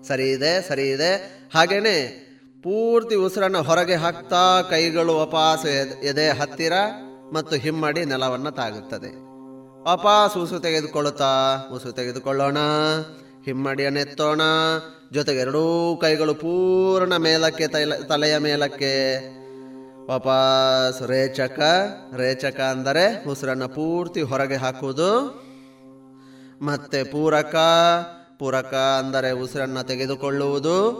[0.08, 1.10] ಸರಿ ಇದೆ ಸರಿ ಇದೆ
[1.54, 2.24] ಹಾಗೇನೆ
[2.62, 5.66] ಪೂರ್ತಿ ಉಸಿರನ್ನು ಹೊರಗೆ ಹಾಕ್ತಾ ಕೈಗಳು ವಾಪಾಸ್
[6.04, 6.72] ಎದೆ ಹತ್ತಿರ
[7.32, 9.10] ಮತ್ತು ಹಿಮ್ಮಡಿ ನೆಲವನ್ನು ತಾಗುತ್ತದೆ.
[9.82, 12.58] ವಾಪಾಸ್ ಉಸಿರು ತೆಗೆದುಕೊಳ್ಳುತ್ತಾ, ಉಸಿರು ತೆಗೆದುಕೊಳ್ಳೋಣ
[13.44, 14.40] ಹಿಮ್ಮಡಿಯನ್ನು ಎತ್ತೋಣ
[15.12, 18.94] ಜೊತೆಗೆ ಎರಡೂ ಕೈಗಳು ಪೂರ್ಣ ಮೇಲಕ್ಕೆ, ತೈಲ ತಲೆಯ ಮೇಲಕ್ಕೆ
[20.06, 21.60] ವಾಪಾಸ್ ರೇಚಕ
[22.16, 25.43] ರೇಚಕ ಅಂದರೆ ಉಸಿರನ್ನು ಪೂರ್ತಿ ಹೊರಗೆ ಹಾಕುವುದು.
[26.62, 27.56] ಮತ್ತೆ ಪೂರಕ
[28.38, 30.90] ಪೂರಕ ಅಂದರೆ ಉಸಿರನ್ನು ತೆಗೆದುಕೊಳ್ಳುವುದು.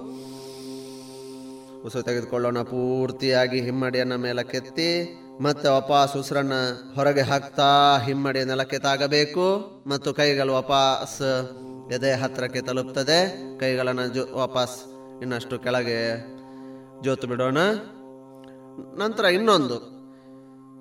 [1.86, 6.52] ಉಸಿರು ತೆಗೆದುಕೊಳ್ಳೋಣ, ಪೂರ್ತಿಯಾಗಿ ಹಿಮ್ಮಡಿಯನ್ನು ಮೇಲಕ್ಕೆತ್ತಿ, ಮತ್ತೆ ವಾಪಾಸ್ ಉಸಿರನ್ನ
[6.94, 11.22] ಹೊರಗೆ ಹಾಕ್ತಾ ಹಿಮ್ಮಡಿ ನೆಲಕ್ಕೆ ತಾಗಬೇಕು ಮತ್ತು ಕೈಗಳು ವಾಪಸ್
[11.92, 13.42] ಎದೆ ಹತ್ತಿರಕ್ಕೆ ತಲುಪ್ತದೆ.
[13.60, 14.84] ಕೈಗಳನ್ನು ಜೋ, ವಾಪಸ್
[15.22, 16.26] ಇನ್ನಷ್ಟು ಕೆಳಗೆ
[17.02, 17.58] ಜೋತು ಬಿಡೋಣ.
[18.98, 19.93] ನಂತರ ಇನ್ನೊಂದು.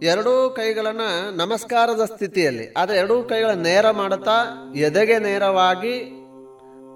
[0.02, 2.74] ಎರಡೂ ಕೈಗಳನ್ನು ನಮಸ್ಕಾರದ ಸ್ಥಿತಿಯಲ್ಲಿ.
[2.74, 4.32] ಆದರೆ ಎರಡೂ ಕೈಗಳ ನೇರ ಮಾಡುತ್ತಾ
[4.76, 6.24] ಎದೆಗೆ ನೇರವಾಗಿ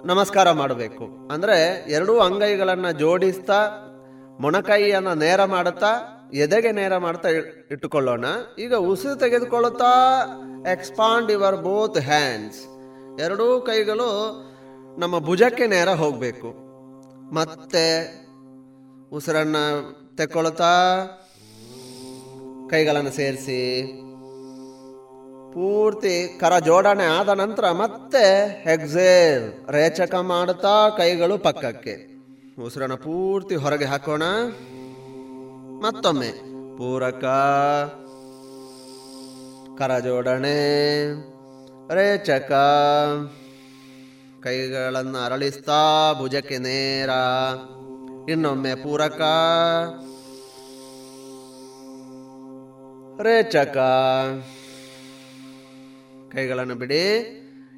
[0.06, 1.34] ನಮಸ್ಕಾರ ಮಾಡಬೇಕು.
[1.34, 3.70] ಅಂದರೆ ಎರಡೂ ಅಂಗೈಗಳನ್ನು ಜೋಡಿಸ್ತಾ
[4.40, 5.88] ಮೊಣಕೈಯನ್ನು ನೇರ ಮಾಡುತ್ತಾ
[6.34, 8.26] ಎದೆಗೆ ನೇರ ಮಾಡ್ತಾ ಇಟ್ಟುಕೊಳ್ಳೋಣ.
[8.60, 10.26] ಈಗ ಉಸಿರು ತೆಗೆದುಕೊಳ್ಳುತ್ತಾ
[10.72, 12.60] ಎಕ್ಸ್ಪಾಂಡ್ ಯುವರ್ ಬೋತ್ ಹ್ಯಾಂಡ್ಸ್.
[13.22, 14.44] ಎರಡೂ ಕೈಗಳು
[15.00, 16.48] ನಮ್ಮ ಭುಜಕ್ಕೆ ನೇರ ಹೋಗಬೇಕು.
[17.34, 17.86] ಮತ್ತೆ
[19.12, 20.74] ಉಸಿರನ್ನು ತೆಕ್ಕೊಳ್ತಾ
[22.70, 23.60] ಕೈಗಳನ್ನು ಸೇರಿಸಿ
[25.54, 28.26] ಪೂರ್ತಿ ಕರ ಜೋಡಣೆ ಆದ ನಂತರ ಮತ್ತೆ
[28.74, 31.96] ಎಕ್ಸೇಲ್ ರೇಚಕ ಮಾಡುತ್ತಾ ಕೈಗಳು ಪಕ್ಕಕ್ಕೆ.
[32.66, 34.24] ಉಸಿರನ್ನ ಪೂರ್ತಿ ಹೊರಗೆ ಹಾಕೋಣ.
[35.82, 36.32] ಮತ್ತೊಮ್ಮೆ
[36.78, 37.26] ಪೂರಕ
[39.80, 40.60] ಕರ ಜೋಡಣೆ,
[41.94, 42.52] ರೇಚಕ
[44.44, 47.10] ಕೈಗಳನ್ನು ಅರಳಿಸ್ತಾ ಭುಜಕ್ಕೆ ನೇರ.
[48.30, 49.22] ಇನ್ನೊಮ್ಮೆ ಪೂರಕ
[53.22, 53.78] ರೇಚಕ.
[56.36, 57.16] ಕೈಗಳನ್ನು ಬಿಡಿ.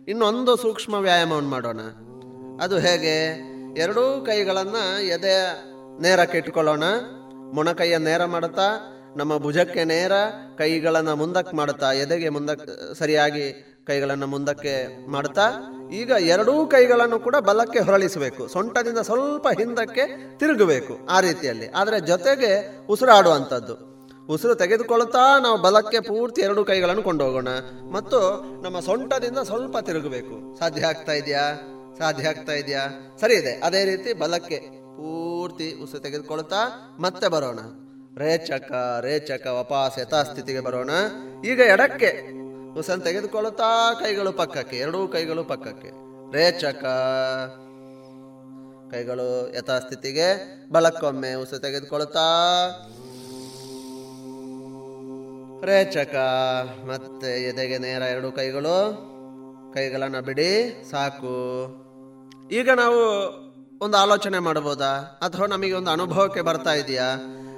[0.07, 1.79] ಇನ್ನೊಂದು ಸೂಕ್ಷ್ಮ ವ್ಯಾಯಾಮವನ್ನು ಮಾಡೋಣ.
[2.63, 3.49] ಅದು ಹೇಗೆ?
[3.81, 5.63] ಎರಡೂ ಕೈಗಳನ್ನು ಎದೆ
[6.01, 6.83] ನೇರಕ್ಕೆ ಇಟ್ಕೊಳ್ಳೋಣ
[7.53, 10.11] ಮೊಣಕೈಯ ನೇರ ಮಾಡುತ್ತಾ, ನಮ್ಮ ಭುಜಕ್ಕೆ ನೇರ
[10.57, 15.51] ಕೈಗಳನ್ನು ಮುಂದಕ್ಕೆ ಮಾಡುತ್ತಾ, ಎದೆಗೆ ಮುಂದಕ್ಕೆ ಸರಿಯಾಗಿ ಕೈಗಳನ್ನು ಮುಂದಕ್ಕೆ ಮಾಡುತ್ತಾ,
[15.91, 18.47] ಈಗ ಎರಡೂ ಕೈಗಳನ್ನು ಕೂಡ ಬಲಕ್ಕೆ ಹೊರಳಿಸಬೇಕು.
[18.47, 21.67] ಸೊಂಟದಿಂದ ಸ್ವಲ್ಪ ಹಿಂದಕ್ಕೆ ತಿರುಗಬೇಕು ಆ ರೀತಿಯಲ್ಲಿ.
[21.67, 23.88] ಆದರೆ ಜೊತೆಗೆ ಉಸಿರಾಡುವಂಥದ್ದು.
[24.29, 27.47] ಉಸಿರು ತೆಗೆದುಕೊಳ್ಳುತ್ತಾ ನಾವು ಬಲಕ್ಕೆ ಪೂರ್ತಿ ಎರಡು ಕೈಗಳನ್ನು ಕೊಂಡೋಗೋಣ.
[27.91, 28.19] ಮತ್ತು
[28.61, 30.59] ನಮ್ಮ ಸೊಂಟದಿಂದ ಸ್ವಲ್ಪ ತಿರುಗಬೇಕು.
[30.59, 31.41] ಸಾಧ್ಯ ಆಗ್ತಾ ಇದೆಯಾ?
[31.97, 32.87] ಸಾಧ್ಯ ಆಗ್ತಾ ಇದೆಯಾ?
[33.21, 33.61] ಸರಿ ಇದೆ.
[33.63, 37.59] ಅದೇ ರೀತಿ ಬಲಕ್ಕೆ ಪೂರ್ತಿ ಉಸಿರು ತೆಗೆದುಕೊಳ್ತಾ ಮತ್ತೆ ಬರೋಣ.
[38.17, 40.89] ರೇಚಕ ರೇಚಕ ವಪಾಸ್ ಯಥಾಸ್ಥಿತಿಗೆ ಬರೋಣ.
[41.45, 42.39] ಈಗ ಎಡಕ್ಕೆ
[42.79, 45.89] ಉಸಿರನ್ನು ತೆಗೆದುಕೊಳ್ಳುತ್ತಾ ಕೈಗಳು ಪಕ್ಕಕ್ಕೆ, ಎರಡೂ ಕೈಗಳು ಪಕ್ಕಕ್ಕೆ.
[46.33, 46.83] ರೇಚಕ
[48.91, 50.27] ಕೈಗಳು ಯಥಾಸ್ಥಿತಿಗೆ
[50.71, 52.25] ಬಲಕ್ಕೊಮ್ಮೆ ಉಸಿರು ತೆಗೆದುಕೊಳ್ಳುತ್ತಾ
[55.63, 56.15] ರೇಚಕ
[56.85, 58.75] ಮತ್ತೆ ಎದೆಗೆ ನೇರ ಎರಡು ಕೈಗಳು?
[59.73, 61.35] ಕೈಗಳನ್ನು ಬಿಡಿ, ಸಾಕು.
[62.47, 62.99] ಈಗ ನಾವು
[63.81, 65.19] ಒಂದು ಆಲೋಚನೆ ಮಾಡಬಹುದಾ?
[65.21, 67.15] ಅಥವಾ ನಮಗೆ ಒಂದು ಅನುಭವಕ್ಕೆ ಬರ್ತಾ ಇದೆಯಾ?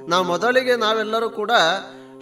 [0.07, 1.51] ನಾವು ಮೊದಲಿಗೆ ನಾವೆಲ್ಲರೂ ಕೂಡ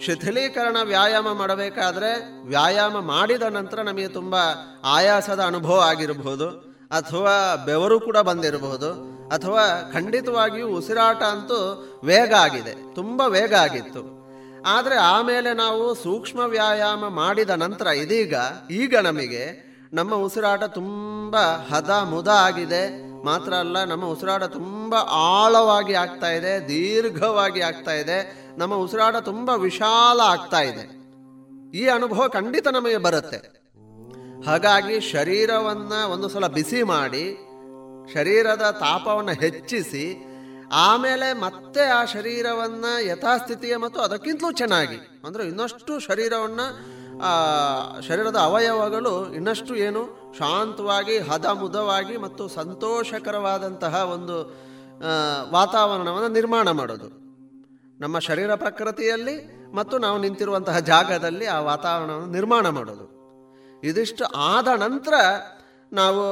[0.00, 4.36] ಶಿಥಿಲೀಕರಣ ವ್ಯಾಯಾಮ ಮಾಡಬೇಕಾದ್ರೆ ವ್ಯಾಯಾಮ ಮಾಡಿದ ನಂತರ ನಮಗೆ ತುಂಬ
[4.84, 6.48] ಆಯಾಸದ ಅನುಭವ ಆಗಿರಬಹುದು,
[6.90, 8.92] ಅಥವಾ ಬೆವರು ಕೂಡ ಬಂದಿರಬಹುದು,
[9.28, 14.19] ಅಥವಾ ಖಂಡಿತವಾಗಿಯೂ ಉಸಿರಾಟ ಅಂತೂ ವೇಗ ಆಗಿದೆ, ತುಂಬ ವೇಗ ಆಗಿತ್ತು.
[14.66, 18.34] ಆದರೆ ಆಮೇಲೆ ನಾವು ಸೂಕ್ಷ್ಮ ವ್ಯಾಯಾಮ ಮಾಡಿದ ನಂತರ ಇದೀಗ,
[18.70, 23.10] ಈಗ ನಮಗೆ ನಮ್ಮ ಉಸಿರಾಟ ತುಂಬ ಹದ ಮುದ ಆಗಿದೆ.
[23.24, 28.40] ಮಾತ್ರ ಅಲ್ಲ, ನಮ್ಮ ಉಸಿರಾಟ ತುಂಬ ಆಳವಾಗಿ ಆಗ್ತಾ ಇದೆ, ದೀರ್ಘವಾಗಿ ಆಗ್ತಾ ಇದೆ.
[28.58, 31.00] ನಮ್ಮ ಉಸಿರಾಟ ತುಂಬ ವಿಶಾಲ ಆಗ್ತಾ ಇದೆ.
[31.78, 33.60] ಈ ಅನುಭವ ಖಂಡಿತ ನಮಗೆ ಬರುತ್ತೆ.
[34.46, 37.38] ಹಾಗಾಗಿ ಶರೀರವನ್ನು ಒಂದು ಸಲ ಬಿಸಿ ಮಾಡಿ,
[38.14, 40.29] ಶರೀರದ ತಾಪವನ್ನು ಹೆಚ್ಚಿಸಿ
[40.72, 46.66] ಆಮೇಲೆ ಮತ್ತೆ ಆ ಶರೀರವನ್ನು ಯಥಾಸ್ಥಿತಿಗೆ ಮತ್ತು ಅದಕ್ಕಿಂತಲೂ ಚೆನ್ನಾಗಿ, ಅಂದರೆ ಇನ್ನಷ್ಟು ಶರೀರವನ್ನು
[48.00, 50.02] ಶರೀರದ ಅವಯವಗಳು ಇನ್ನಷ್ಟು ಏನು
[50.38, 54.36] ಶಾಂತವಾಗಿ ಹದ ಮುದವಾಗಿ ಮತ್ತು ಸಂತೋಷಕರವಾದಂತಹ ಒಂದು
[55.50, 57.08] ವಾತಾವರಣವನ್ನು ನಿರ್ಮಾಣ ಮಾಡೋದು.
[58.00, 59.36] ನಮ್ಮ ಶರೀರ ಪ್ರಕೃತಿಯಲ್ಲಿ
[59.74, 63.06] ಮತ್ತು ನಾವು ನಿಂತಿರುವಂತಹ ಜಾಗದಲ್ಲಿ ಆ ವಾತಾವರಣವನ್ನು ನಿರ್ಮಾಣ ಮಾಡೋದು.
[63.82, 65.14] ಇದಿಷ್ಟು ಆದ ನಂತರ
[65.92, 66.22] ನಾವು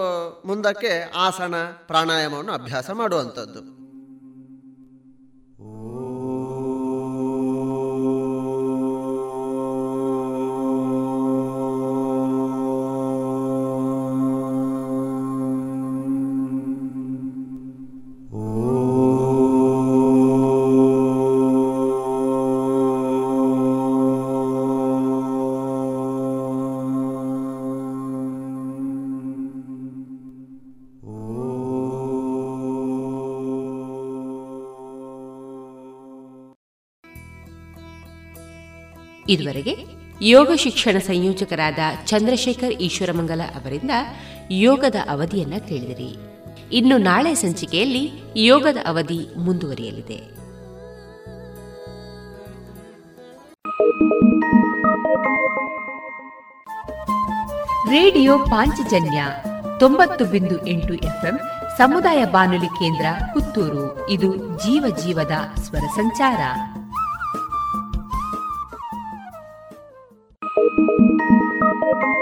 [0.46, 1.54] ಮುಂದಕ್ಕೆ ಆಸನ,
[1.86, 3.77] ಪ್ರಾಣಾಯಾಮವನ್ನು ಅಭ್ಯಾಸ ಮಾಡುವಂಥದ್ದು.
[39.28, 39.76] ಇದುವರೆಗೆ
[40.22, 43.90] ಯೋಗ ಶಿಕ್ಷಣ ಸಂಯೋಜಕರಾದ ಚಂದ್ರಶೇಖರ್ ಈಶ್ವರಮಂಗಲ ಅವರಿಂದ
[44.50, 46.16] ಯೋಗದ ಅವಧಿಯನ್ನ ಕೇಳಿದಿರಿ.
[46.72, 50.38] ಇನ್ನು ನಾಳೆ ಸಂಚಿಕೆಯಲ್ಲಿ ಯೋಗದ ಅವಧಿ ಮುಂದುವರಿಯಲಿದೆ.
[57.90, 59.24] ರೇಡಿಯೋ ಪಾಂಚಜನ್ಯ
[59.80, 61.40] ತೊಂಬತ್ತು ಬಿಂದು ಎಂಟು ಎಫ್ಎಂ
[61.78, 64.10] ಸಮುದಾಯ ಬಾನುಲಿ ಕೇಂದ್ರ ಪುತ್ತೂರು.
[64.10, 66.38] ಇದು ಜೀವ ಜೀವದ ಸ್ವರ ಸಂಚಾರ.
[70.78, 72.17] Thank you.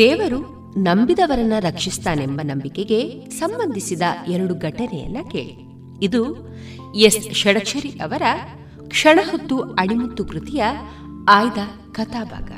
[0.00, 5.70] ದೇವರು ನಂಬಿದವರನ್ನ ರಕ್ಷಿಸ್ತಾನೆಂಬ ನಂಬಿಕೆಗೆ ಸಂಬಂಧಿಸಿದ ಎರಡು ಘಟನೆಯನ್ನ ಕೇಳಿ.
[6.02, 6.48] ಇದು
[6.94, 8.22] ಎಸ್ ಷಡಕ್ಷರಿ ಅವರ
[8.88, 10.64] ಕ್ಷಣ ಹೊತ್ತು ಅಣಿಮುತ್ತು ಕೃತಿಯ
[11.28, 11.58] ಆಯ್ದ
[11.92, 12.50] ಕಥಾಭಾಗ.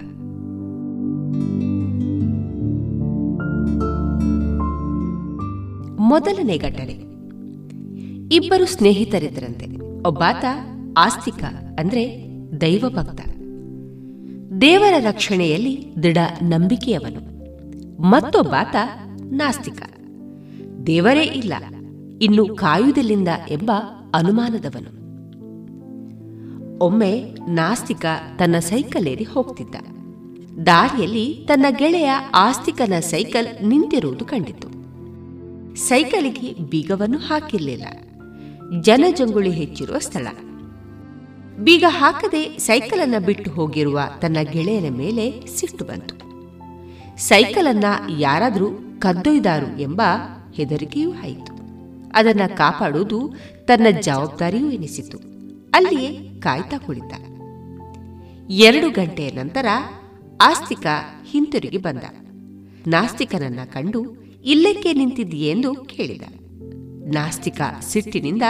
[6.00, 6.92] ಮೊದಲನೇ ಘಟನೆ.
[8.34, 9.66] ಇಬ್ಬರು ಸ್ನೇಹಿತರಿದ್ದರಂತೆ.
[10.08, 10.44] ಒಬ್ಬಾತ
[10.96, 11.44] ಆಸ್ತಿಕ
[11.78, 12.26] ಅಂದ್ರೆ
[12.60, 13.20] ದೈವಭಕ್ತ.
[14.60, 17.31] ದೇವರ ರಕ್ಷಣೆಯಲ್ಲಿ ದೃಢ ನಂಬಿಕೆಯವನು.
[18.04, 18.76] ಮತ್ತೊಬ್ಬಾತ
[19.32, 19.82] ನಾಸ್ತಿಕ.
[20.86, 21.54] ದೇವರೇ ಇಲ್ಲ,
[22.22, 23.70] ಇನ್ನು ಕಾಯುವುದಿಲ್ಲಿಂದ ಎಂಬ
[24.14, 24.92] ಅನುಮಾನದವನು.
[26.78, 28.04] ಒಮ್ಮೆ ನಾಸ್ತಿಕ
[28.38, 29.74] ತನ್ನ ಸೈಕಲ್ ಏರಿ ಹೋಗ್ತಿದ್ದ.
[30.66, 34.68] ದಾರಿಯಲ್ಲಿ ತನ್ನ ಗೆಳೆಯ ಆಸ್ತಿಕನ ಸೈಕಲ್ ನಿಂತಿರುವುದು ಕಂಡಿತು.
[35.76, 37.84] ಸೈಕಲಿಗೆ ಬೀಗವನ್ನು ಹಾಕಿರಲಿಲ್ಲ.
[38.80, 40.26] ಜನಜಂಗುಳಿ ಹೆಚ್ಚಿರುವ ಸ್ಥಳ.
[41.58, 46.31] ಬೀಗ ಹಾಕದೆ ಸೈಕಲನ್ನು ಬಿಟ್ಟು ಹೋಗಿರುವ ತನ್ನ ಗೆಳೆಯನ ಮೇಲೆ ಸಿಟ್ಟು ಬಂತು.
[47.18, 47.84] ಸೈಕಲನ್ನ
[48.18, 50.02] ಯಾರಾದರೂ ಕದ್ದೊಯ್ದಾರು ಎಂಬ
[50.54, 51.52] ಹೆದರಿಕೆಯೂ ಆಯಿತು.
[52.14, 53.34] ಅದನ್ನ ಕಾಪಾಡುವುದು
[53.64, 55.18] ತನ್ನ ಜವಾಬ್ದಾರಿಯೂ ಎನಿಸಿತು.
[55.74, 57.14] ಅಲ್ಲಿಯೇ ಕಾಯ್ತಾ ಕುಳಿತ.
[58.50, 59.66] ಎರಡು ಗಂಟೆಯ ನಂತರ
[60.40, 60.86] ಆಸ್ತಿಕ
[61.30, 62.04] ಹಿಂತಿರುಗಿ ಬಂದ.
[62.86, 64.04] ನಾಸ್ತಿಕನನ್ನ ಕಂಡು
[64.44, 66.22] ಇಲ್ಲಕ್ಕೆ ನಿಂತಿದ್ದೀಯೆಂದು ಕೇಳಿದ.
[67.14, 68.42] ನಾಸ್ತಿಕ ಸಿಟ್ಟಿನಿಂದ,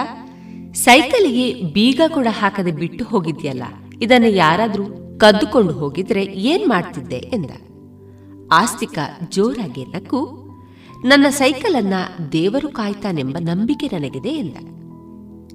[0.75, 3.63] ಸೈಕಲಿಗೆ ಬೀಗ ಕೂಡ ಹಾಕದೆ ಬಿಟ್ಟು ಹೋಗಿದ್ಯಲ್ಲ,
[4.03, 7.51] ಇದನ್ನು ಯಾರಾದರೂ ಕದ್ದುಕೊಂಡು ಹೋಗಿದ್ರೆ ಏನ್ ಮಾಡ್ತಿದ್ದೆ ಎಂದ.
[8.53, 8.99] ಆಸ್ತಿಕ
[9.29, 10.20] ಜೋರಾಗಿ ನಕ್ಕು,
[11.05, 11.95] ನನ್ನ ಸೈಕಲನ್ನ
[12.33, 14.57] ದೇವರು ಕಾಯ್ತಾನೆಂಬ ನಂಬಿಕೆ ನನಗಿದೆ ಎಂದ.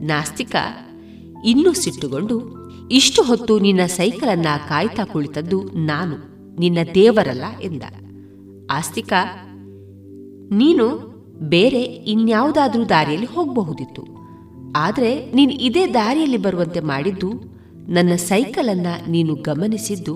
[0.02, 0.56] ನಾಸ್ತಿಕ,
[1.46, 2.38] ಇನ್ನೂ ಸಿಟ್ಟುಗೊಂಡು,
[2.92, 6.18] ಇಷ್ಟು ಹೊತ್ತು ನಿನ್ನ ಸೈಕಲನ್ನ ಕಾಯ್ತಾ ಕುಳಿತದ್ದು ನಾನು,
[6.60, 7.84] ನಿನ್ನ ದೇವರಲ್ಲ ಎಂದ.
[8.72, 9.14] ಆಸ್ತಿಕ,
[10.52, 10.88] ನೀನು
[11.50, 11.82] ಬೇರೆ
[12.14, 14.06] ಇನ್ಯಾವುದಾದ್ರೂ ದಾರಿಯಲ್ಲಿ ಹೋಗಬಹುದಿತ್ತು,
[14.76, 17.32] ಆದರೆ ನೀನು ಇದೇ ದಾರಿಯಲ್ಲಿ ಬರುವಂತೆ ಮಾಡಿದ್ದು,
[17.90, 20.16] ನನ್ನ ಸೈಕಲನ್ನ ನೀನು ಗಮನಿಸಿದ್ದು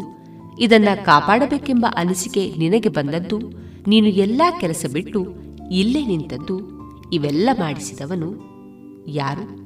[0.60, 3.40] ಇದನ್ನ ಕಾಪಾಡಬೇಕೆಂಬ ಅನಿಸಿಕೆ ನಿನಗೆ ಬಂದದ್ದು,
[3.88, 5.36] ನೀನು ಎಲ್ಲಾ ಕೆಲಸ ಬಿಟ್ಟು
[5.72, 8.30] ಇಲ್ಲೇ ನಿಂತದ್ದು, ಇವೆಲ್ಲ ಮಾಡಿಸಿದವನು
[9.08, 9.62] ಯಾರು?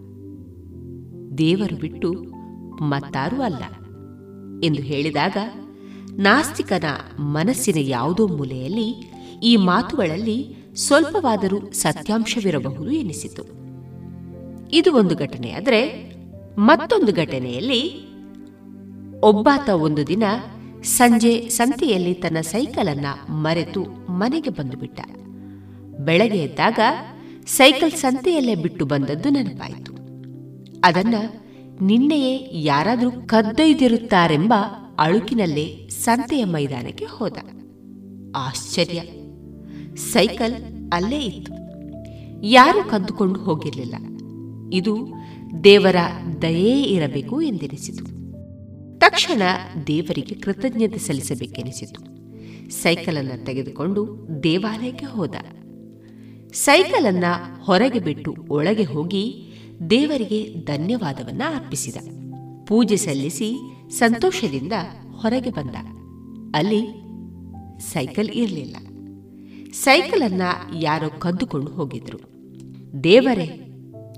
[1.38, 2.14] ದೇವರು ಬಿಟ್ಟು
[2.84, 3.64] ಮತ್ತಾರೂ ಅಲ್ಲ
[4.64, 5.38] ಎಂದು ಹೇಳಿದಾಗ
[6.12, 6.84] ನಾಸ್ತಿಕನ
[7.20, 9.12] ಮನಸ್ಸಿನ ಯಾವುದೋ ಮೂಲೆಯಲ್ಲಿ
[9.44, 13.44] ಈ ಮಾತುಗಳಲ್ಲಿ ಸ್ವಲ್ಪವಾದರೂ ಸತ್ಯಾಂಶವಿರಬಹುದು ಎನಿಸಿತು.
[14.74, 15.82] ಇದು ಒಂದು ಘಟನೆಯಾದರೆ
[16.58, 18.06] ಮತ್ತೊಂದು ಘಟನೆಯಲ್ಲಿ
[19.20, 20.24] ಒಬ್ಬಾತ ಒಂದು ದಿನ
[20.86, 25.00] ಸಂಜೆ ಸಂತೆಯಲ್ಲಿ ತನ್ನ ಸೈಕಲನ್ನ ಮರೆತು ಮನೆಗೆ ಬಂದುಬಿಟ್ಟ.
[26.00, 26.80] ಬೆಳಗ್ಗೆ ಎದ್ದಾಗ
[27.48, 29.94] ಸೈಕಲ್ ಸಂತೆಯಲ್ಲೇ ಬಿಟ್ಟು ಬಂದದ್ದು ನೆನಪಾಯಿತು.
[30.84, 31.16] ಅದನ್ನ
[31.82, 34.54] ನಿನ್ನೆಯೇ ಯಾರಾದರೂ ಕದ್ದೊಯ್ದಿರುತ್ತಾರೆಂಬ
[35.00, 37.38] ಅಳುಕಿನಲ್ಲೇ ಸಂತೆಯ ಮೈದಾನಕ್ಕೆ ಹೋದ.
[38.36, 39.02] ಆಶ್ಚರ್ಯ.
[39.96, 40.54] ಸೈಕಲ್
[40.94, 41.54] ಅಲ್ಲೇ ಇತ್ತು.
[42.44, 43.96] ಯಾರು ಕದ್ದುಕೊಂಡು ಹೋಗಿರಲಿಲ್ಲ.
[44.74, 45.08] ಇದು
[45.64, 45.96] ದೇವರ
[46.42, 48.15] ದಯೇ ಇರಬೇಕು ಎಂದೆನಿಸಿತು.
[49.06, 49.42] ತಕ್ಷಣ
[49.88, 52.02] ದೇವರಿಗೆ ಕೃತಜ್ಞತೆ ಸಲ್ಲಿಸಬೇಕೆನಿಸಿತು.
[52.70, 55.36] ಸೈಕಲನ್ನು ತೆಗೆದುಕೊಂಡು ದೇವಾಲಯಕ್ಕೆ ಹೋದ.
[56.54, 57.24] ಸೈಕಲನ್ನ
[57.64, 59.54] ಹೊರಗೆ ಬಿಟ್ಟು ಒಳಗೆ ಹೋಗಿ
[59.90, 61.96] ದೇವರಿಗೆ ಧನ್ಯವಾದವನ್ನ ಅರ್ಪಿಸಿದ.
[62.68, 63.58] ಪೂಜೆ ಸಲ್ಲಿಸಿ
[63.90, 64.74] ಸಂತೋಷದಿಂದ
[65.12, 65.76] ಹೊರಗೆ ಬಂದ.
[66.56, 66.88] ಅಲ್ಲಿ
[67.80, 68.76] ಸೈಕಲ್ ಇರಲಿಲ್ಲ.
[69.72, 70.42] ಸೈಕಲನ್ನ
[70.80, 72.20] ಯಾರೋ ಕದ್ದುಕೊಂಡು ಹೋಗಿದ್ರು.
[73.04, 73.74] ದೇವರೇ,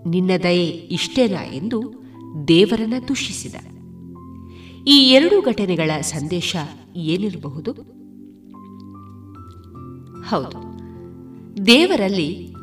[0.07, 1.93] ನಿನ್ನ ದಯೆ ಇಷ್ಟೇನಾ ಎಂದು
[2.47, 3.55] ದೇವರನ್ನ ದೂಷಿಸಿದ
[4.88, 6.55] ಈ ಎರಡು ಘಟನೆಗಳ ಸಂದೇಶ
[6.95, 7.72] ಏನಿರಬಹುದು?
[10.22, 10.77] ಹೌದು.
[11.65, 12.53] ದೇವರಲ್ಲಿ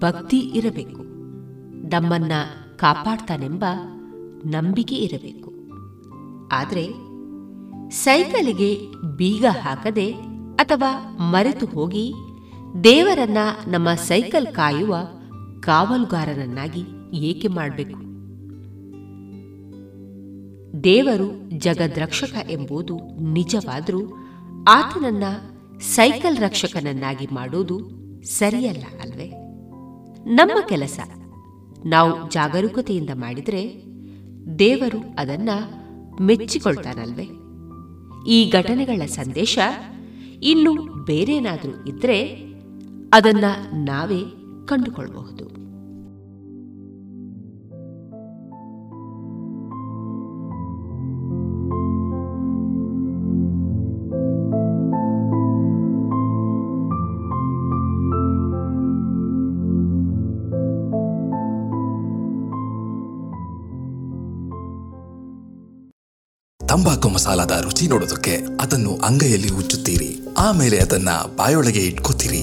[0.00, 0.98] ಭಕ್ತಿ ಇರಬೇಕು.
[1.88, 2.32] ನಮ್ಮನ್ನ
[2.76, 3.64] ಕಾಪಾಡ್ತಾನೆಂಬ
[4.46, 5.54] ನಂಬಿಕೆ ಇರಬೇಕು.
[6.52, 6.88] ಆದರೆ
[7.90, 8.78] ಸೈಕಲಿಗೆ
[9.16, 10.12] ಬೀಗ ಹಾಕದೆ
[10.56, 12.14] ಅಥವಾ ಮರೆತು ಹೋಗಿ
[12.84, 14.96] ದೇವರನ್ನ ನಮ್ಮ ಸೈಕಲ್ ಕಾಯುವ
[15.60, 16.84] ಕಾವಲುಗಾರನನ್ನಾಗಿ
[17.16, 18.03] ಏಕೆ ಮಾಡಬೇಕು?
[20.82, 24.12] ದೇವರು ಜಗದ್ರಕ್ಷಕ ಎಂಬುದು ನಿಜವಾದರೂ
[24.68, 25.24] ಆತನನ್ನ
[25.80, 27.80] ಸೈಕಲ್ ರಕ್ಷಕನನ್ನಾಗಿ ಮಾಡುವುದು
[28.24, 29.28] ಸರಿಯಲ್ಲ ಅಲ್ವೇ?
[30.34, 31.00] ನಮ್ಮ ಕೆಲಸ.
[31.86, 33.84] ನಾವು ಜಾಗರೂಕತೆಯಿಂದ ಮಾಡಿದರೆ
[34.58, 35.48] ದೇವರು ಅದನ್ನ
[36.20, 37.28] ಮೆಚ್ಚಿಕೊಳ್ತಾನಲ್ವೇ?
[38.30, 39.58] ಈ ಘಟನೆಗಳ ಸಂದೇಶ
[40.42, 42.22] ಇನ್ನು ಬೇರೇನಾದರೂ ಇದ್ರೆ
[43.12, 44.20] ಅದನ್ನ ನಾವೇ
[44.66, 45.53] ಕಂಡುಕೊಳ್ಳಬಹುದು
[66.84, 70.08] ತಂಬಾಕು ಮಸಾಲದ ರುಚಿ ನೋಡೋದಕ್ಕೆ ಅದನ್ನು ಅಂಗೈಯಲ್ಲಿ ಉಚ್ಚುತ್ತೀರಿ
[70.38, 72.42] ಆಮೇಲೆ ಅದನ್ನ ಬಾಯೊಳಗೆ ಇಟ್ಕೋತೀರಿ.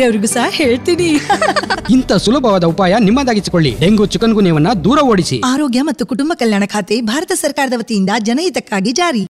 [0.01, 1.19] ಬೇರೆಯವ್ರಿಗೂ ಸಹ ಹೇಳ್ತೀನಿ.
[1.93, 3.75] ಇಂಥ ಸುಲಭವಾದ ಉಪಾಯ ನಿಮ್ಮದಾಗಿಸಿಕೊಳ್ಳಿ.
[3.79, 5.41] ಡೆಂಗು ಚಿಕನ್ ಗುನ್ಯವನ್ನ ದೂರ ಓಡಿಸಿ.
[5.45, 9.27] ಆರೋಗ್ಯ ಮತ್ತು ಕುಟುಂಬ ಕಲ್ಯಾಣ ಖಾತೆ ಭಾರತ ಸರ್ಕಾರದ ವತಿಯಿಂದ ಜನಹಿತಕ್ಕಾಗಿ ಜಾರಿ.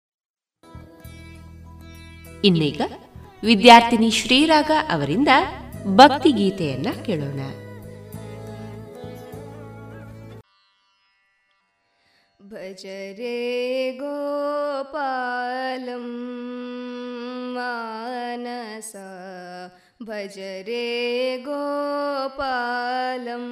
[2.44, 2.80] ಇನ್ನೀಗ
[3.44, 5.28] ವಿದ್ಯಾರ್ಥಿನಿ ಶ್ರೀರಾಗ ಅವರಿಂದ
[5.86, 7.40] ಭಕ್ತಿ ಗೀತೆಯನ್ನ ಕೇಳೋಣ.
[12.48, 16.06] ಭಜರೆ ಗೋಪಾಲಂ
[20.02, 23.46] भज रे गोपालम्।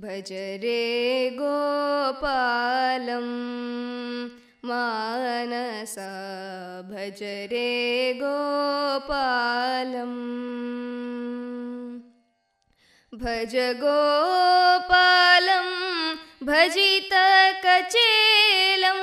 [0.00, 3.22] भज रे गोपालं
[4.64, 6.12] मानसा
[6.82, 10.18] भज रे गोपालम्।
[13.14, 15.64] भज गोपालं
[16.46, 19.00] भजितकचेलं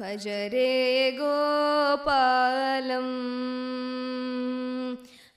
[0.00, 0.70] भज रे
[1.20, 3.14] गोपालम्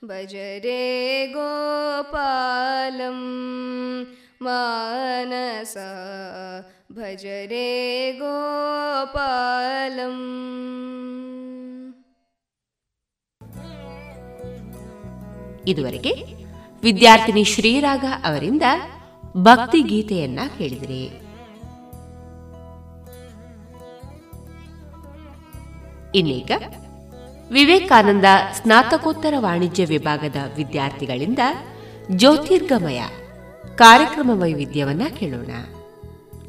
[0.09, 0.33] भज
[0.65, 0.83] रे
[1.35, 3.19] गोपालं
[4.41, 5.89] मानसा
[6.91, 7.67] भज रे
[8.19, 10.21] गोपालम्
[15.67, 16.13] ಇದುವರೆಗೆ
[16.83, 18.63] ವಿದ್ಯಾರ್ಥಿನಿ ಶ್ರೀರಾಗ ಅವರಿಂದ
[19.43, 21.11] ಭಕ್ತಿ ಗೀತೆಯನ್ನ ಕೇಳಿದಿರಿ
[26.15, 26.51] ಇನ್ನೀಗ
[27.51, 31.39] ವಿವೇಕಾನಂದ ಸ್ನಾತಕೋತ್ತರ ವಾಣಿಜ್ಯ ವಿಭಾಗದ ವಿದ್ಯಾರ್ಥಿಗಳಿಂದ
[32.11, 33.01] ಜ್ಯೋತಿರ್ಗಮಯ
[33.78, 35.50] ಕಾರ್ಯಕ್ರಮ ವೈವಿಧ್ಯವನ್ನ ಕೇಳೋಣ.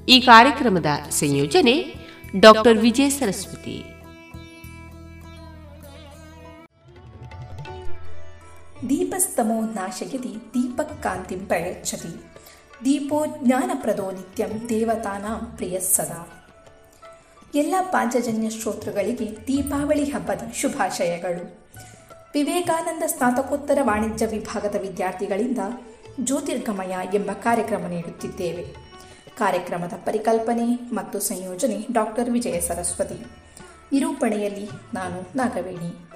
[0.05, 1.95] ಈ ಕಾರ್ಯಕ್ರಮದ ಸಂಯೋಜನೆ
[2.39, 3.83] ಡಾಕ್ಟರ್ ವಿಜಯ ಸರಸ್ವತಿ.
[8.89, 12.23] ದೀಪಸ್ತಮೋ ನಾಶಯತಿ ದೀಪಕ್ಕಾಂತಿಂ ಪ್ರಯಚ್ಛತಿ.
[12.85, 16.49] ದೀಪೋ ಜ್ಞಾನಪ್ರದೋ ನಿತ್ಯಂ ದೇವತಾನಾಂ ಪ್ರಿಯ ಸದಾ
[17.55, 21.59] ಎಲ್ಲ ಪಾಂಚಜನ್ಯ ಶ್ರೋತೃಗಳಿಗೆ ದೀಪಾವಳಿ ಹಬ್ಬದ ಶುಭಾಶಯಗಳು.
[22.33, 25.57] ವಿವೇಕಾನಂದ ಸ್ನಾತಕೋತ್ತರ ವಾಣಿಜ್ಯ ವಿಭಾಗದ ವಿದ್ಯಾರ್ಥಿಗಳಿಂದ
[26.23, 28.63] ಜ್ಯೋತಿರ್ಗಮಯ ಎಂಬ ಕಾರ್ಯಕ್ರಮ ನೀಡುತ್ತಿದ್ದೇವೆ.
[29.37, 33.25] ಕಾರ್ಯಕ್ರಮದ ಪರಿಕಲ್ಪನೆ ಮತ್ತು ಸಂಯೋಜನೆ ಡಾಕ್ಟರ್ ವಿಜಯ ಸರಸ್ವತಿ.
[33.91, 36.09] ನಿರೂಪಣೆಯಲ್ಲಿ ನಾನು ನಾಗವೇಣಿ.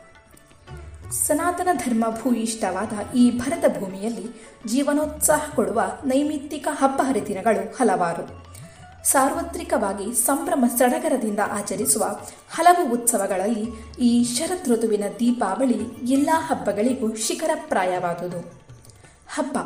[1.12, 8.54] ಸನಾತನ ಧರ್ಮ ಭೂಯಿಷ್ಠವಾದ ಈ ಭರತ ಭೂಮಿಯಲ್ಲಿ ಜೀವನೋತ್ಸಾಹ ಕೊಡುವ ನೈಮಿತ್ತಿಕ ಹಬ್ಬ ಹರಿದಿನಗಳು ಹಲವಾರು.
[9.08, 12.20] ಸಾರ್ವತ್ರಿಕವಾಗಿ ಸಂಭ್ರಮ ಸಡಗರದಿಂದ ಆಚರಿಸುವ
[12.52, 13.66] ಹಲವು ಉತ್ಸವಗಳಲ್ಲಿ
[14.00, 18.64] ಈ ಶರತ್ ಋತುವಿನ ದೀಪಾವಳಿ ಎಲ್ಲ ಹಬ್ಬಗಳಿಗೂ ಶಿಖರಪ್ರಾಯವಾದುದು.
[19.28, 19.58] ಹಬ್ಬ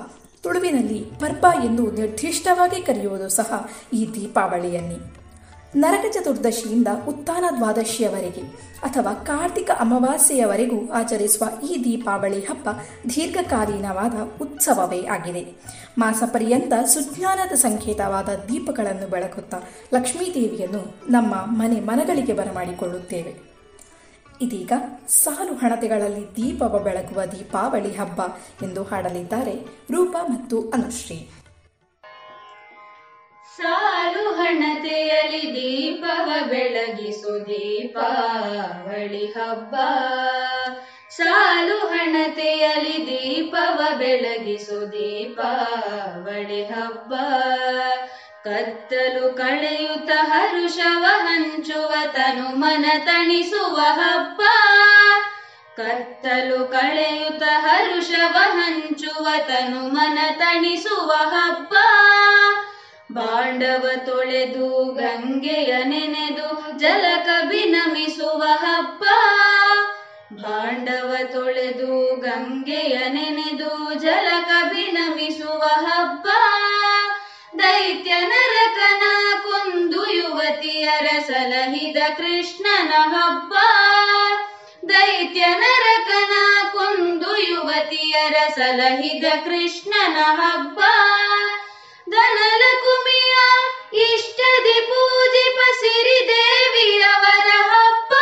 [0.47, 5.27] ತುಳುವಿನಲ್ಲಿ ಪರ್ಬ ಎಂದು ನಿರ್ದಿಷ್ಟವಾಗಿ ಕರೆಯುವುದು ಸಹ ಈ ದೀಪಾವಳಿಯಲ್ಲಿ
[5.75, 8.41] ನರಕ ಚತುರ್ದಶಿಯಿಂದ ಉತ್ಥಾನ ದ್ವಾದಶಿಯವರೆಗೆ
[8.83, 12.69] ಅಥವಾ ಕಾರ್ತಿಕ ಅಮಾವಾಸ್ಯೆಯವರೆಗೂ ಆಚರಿಸುವ ಈ ದೀಪಾವಳಿ ಹಬ್ಬ
[13.15, 15.43] ದೀರ್ಘಕಾಲೀನವಾದ ಉತ್ಸವವೇ ಆಗಿದೆ.
[15.97, 19.57] ಮಾಸ ಪರ್ಯಂತ ಸುಜ್ಞಾನದ ಸಂಕೇತವಾದ ದೀಪಗಳನ್ನು ಬೆಳಗುತ್ತಾ
[19.93, 23.56] ಲಕ್ಷ್ಮೀದೇವಿಯನ್ನು ನಮ್ಮ ಮನೆ ಮನಗಳಿಗೆ ಬರಮಾಡಿಕೊಳ್ಳುತ್ತೇವೆ.
[24.41, 24.71] ಇದೀಗ
[25.07, 28.21] ಸಾಲು ಹಣತೆಗಳಲ್ಲಿ ದೀಪವ ಬೆಳಗುವ ದೀಪಾವಳಿ ಹಬ್ಬ
[28.65, 29.55] ಎಂದು ಹಾಡಲಿದ್ದಾರೆ
[29.91, 31.29] ರೂಪಾ ಮತ್ತು ಅನುಶ್ರೀ.
[33.57, 39.75] ಸಾಲು ಹಣತೆಯಲ್ಲಿ ದೀಪವ ಬೆಳಗಿಸು ದೀಪಾವಳಿ ಹಬ್ಬ.
[41.09, 47.13] ಸಾಲು ಹಣತೆಯಲ್ಲಿ ದೀಪವ ಬೆಳಗಿಸು ದೀಪಾವಳಿ ಹಬ್ಬ.
[48.47, 54.41] ಕತ್ತಲು ಕಳೆಯುತ ಹರುಷವ ಹಂಚುವ ತನು ಮನ ತಣಿಸುವ ಹಬ್ಬ.
[55.77, 61.73] ಕತ್ತಲು ಕಳೆಯುತ ಹರುಷವ ಹಂಚುವ ತನು ಮನ ತಣಿಸುವ ಹಬ್ಬ.
[63.11, 69.03] ಬಾಂಡವ ತೊಳೆದು ಗಂಗೆಯ ನೆನೆದು ಜಲಕ ಬಿನಮಿಸುವ ಹಬ್ಬ.
[70.33, 76.27] ಬಾಂಡವ ತೊಳೆದು ಗಂಗೆಯ ನೆನೆದು ಜಲಕ ಬಿನಮಿಸುವ ಹಬ್ಬ.
[77.53, 79.03] ದೈತ್ಯ ನರಕನ
[79.43, 83.53] ಕೊಂದು ಯುವತಿಯರ ಸಲಹಿದ ಕೃಷ್ಣನ ಹಬ್ಬ.
[84.89, 86.33] ದೈತ್ಯ ನರಕನ
[86.71, 90.79] ಕೊಂದು ಯುವತಿಯರ ಸಲಹಿದ ಕೃಷ್ಣನ ಹಬ್ಬ.
[92.11, 93.37] ದನಲ ಕುಮಿಯ
[93.93, 98.13] ಇಷ್ಟದಿ ಪೂಜಿಪ ಸಿರಿ ದೇವಿಯವರ ಹಬ್ಬ.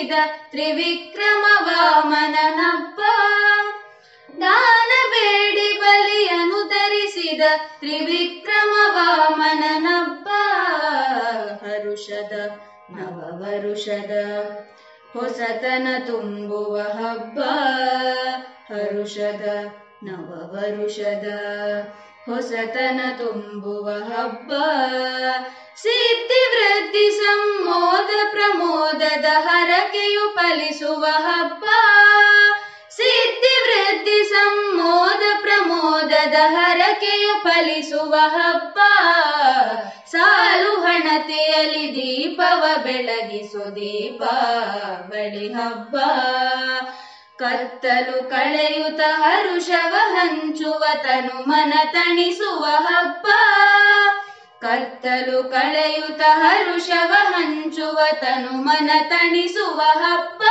[0.00, 0.12] ಧರಿಸಿದ
[0.50, 3.00] ತ್ರಿವಿಕ್ರಮ ವಾಮನ ಹಬ್ಬ
[4.40, 7.40] ದಾನ ಬೇಡಿ ಬಲಿಯನು ಧರಿಸಿದ
[7.78, 8.72] ತ್ರಿವಿಕ್ರಮ
[11.62, 12.32] ಹರುಷದ
[12.90, 14.12] ನವವರುಷದ
[15.12, 17.38] ಹೊಸತನ ತುಂಬುವ ಹಬ್ಬ.
[18.72, 19.44] ಹರುಷದ
[20.02, 21.26] ನವವರುಷದ
[22.26, 24.52] ಹೊಸತನ ತುಂಬುವ ಹಬ್ಬ.
[25.76, 31.64] ಸಿದ್ಧಿ ವೃದ್ಧಿ ಸಂಮೋದ ಪ್ರಮೋದದ ಹರಕೆಯು ಫಲಿಸುವ ಹಬ್ಬ.
[32.90, 38.78] ಸಿದ್ಧಿ ವೃದ್ಧಿ ಸಂಮೋದ ಪ್ರಮೋದದ ಹರಕೆಯು ಫಲಿಸುವ ಹಬ್ಬ.
[40.10, 45.96] ಸಾಲು ಹಣತೆಯಲ್ಲಿ ದೀಪವ ಬೆಳಗಿಸು ದೀಪಾವಳಿ ಹಬ್ಬ.
[47.40, 53.26] ಕತ್ತಲು ಕಳೆಯುತ ಹರುಷವ ಹಂಚುವ ತನು ಮನ ತಣಿಸುವ ಹಬ್ಬ.
[54.60, 60.42] ಕತ್ತಲು ಕಳೆಯುತ ಹರುಷವ ಹಂಚುವ ತನು ಮನ ತಣಿಸುವ ಹಬ್ಬ.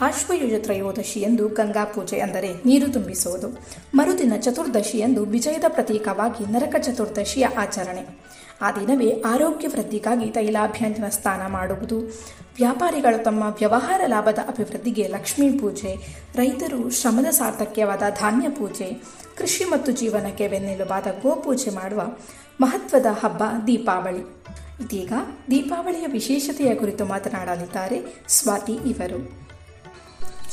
[0.00, 3.48] ಆಶ್ವಯುಜ ತ್ರಯೋದಶಿಯಂದು ಗಂಗಾ ಪೂಜೆ ಅಂದರೆ ನೀರು ತುಂಬಿಸುವುದು.
[3.94, 8.34] ಮರುದಿನ ಚತುರ್ದಶಿಯಂದು ವಿಜಯದ ಪ್ರತೀಕವಾಗಿ ನರಕ ಚತುರ್ದಶಿಯ ಆಚರಣೆ.
[8.62, 11.98] ಆ ದಿನವೇ ಆರೋಗ್ಯ ವೃದ್ಧಿಗಾಗಿ ತೈಲಾಭ್ಯಂಜನ ಸ್ನಾನ ಮಾಡುವುದು.
[12.56, 15.96] ವ್ಯಾಪಾರಿಗಳು ತಮ್ಮ ವ್ಯವಹಾರ ಲಾಭದ ಅಭಿವೃದ್ಧಿಗೆ ಲಕ್ಷ್ಮೀ ಪೂಜೆ,
[16.34, 19.02] ರೈತರು ಶ್ರಮದ ಸಾರ್ಥಕ್ಯವಾದ ಧಾನ್ಯ ಪೂಜೆ,
[19.36, 22.02] ಕೃಷಿ ಮತ್ತು ಜೀವನಕ್ಕೆ ಬೆನ್ನೆಲುಬಾದ ಗೋಪೂಜೆ ಮಾಡುವ
[22.60, 24.20] ಮಹತ್ವದ ಹಬ್ಬ ದೀಪಾವಳಿ.
[24.84, 25.12] ಇದೀಗ
[25.50, 29.48] ದೀಪಾವಳಿಯ ವಿಶೇಷತೆಯ ಕುರಿತು ಮಾತನಾಡಲಿದ್ದಾರೆ ಸ್ವಾತಿ ಇವರು.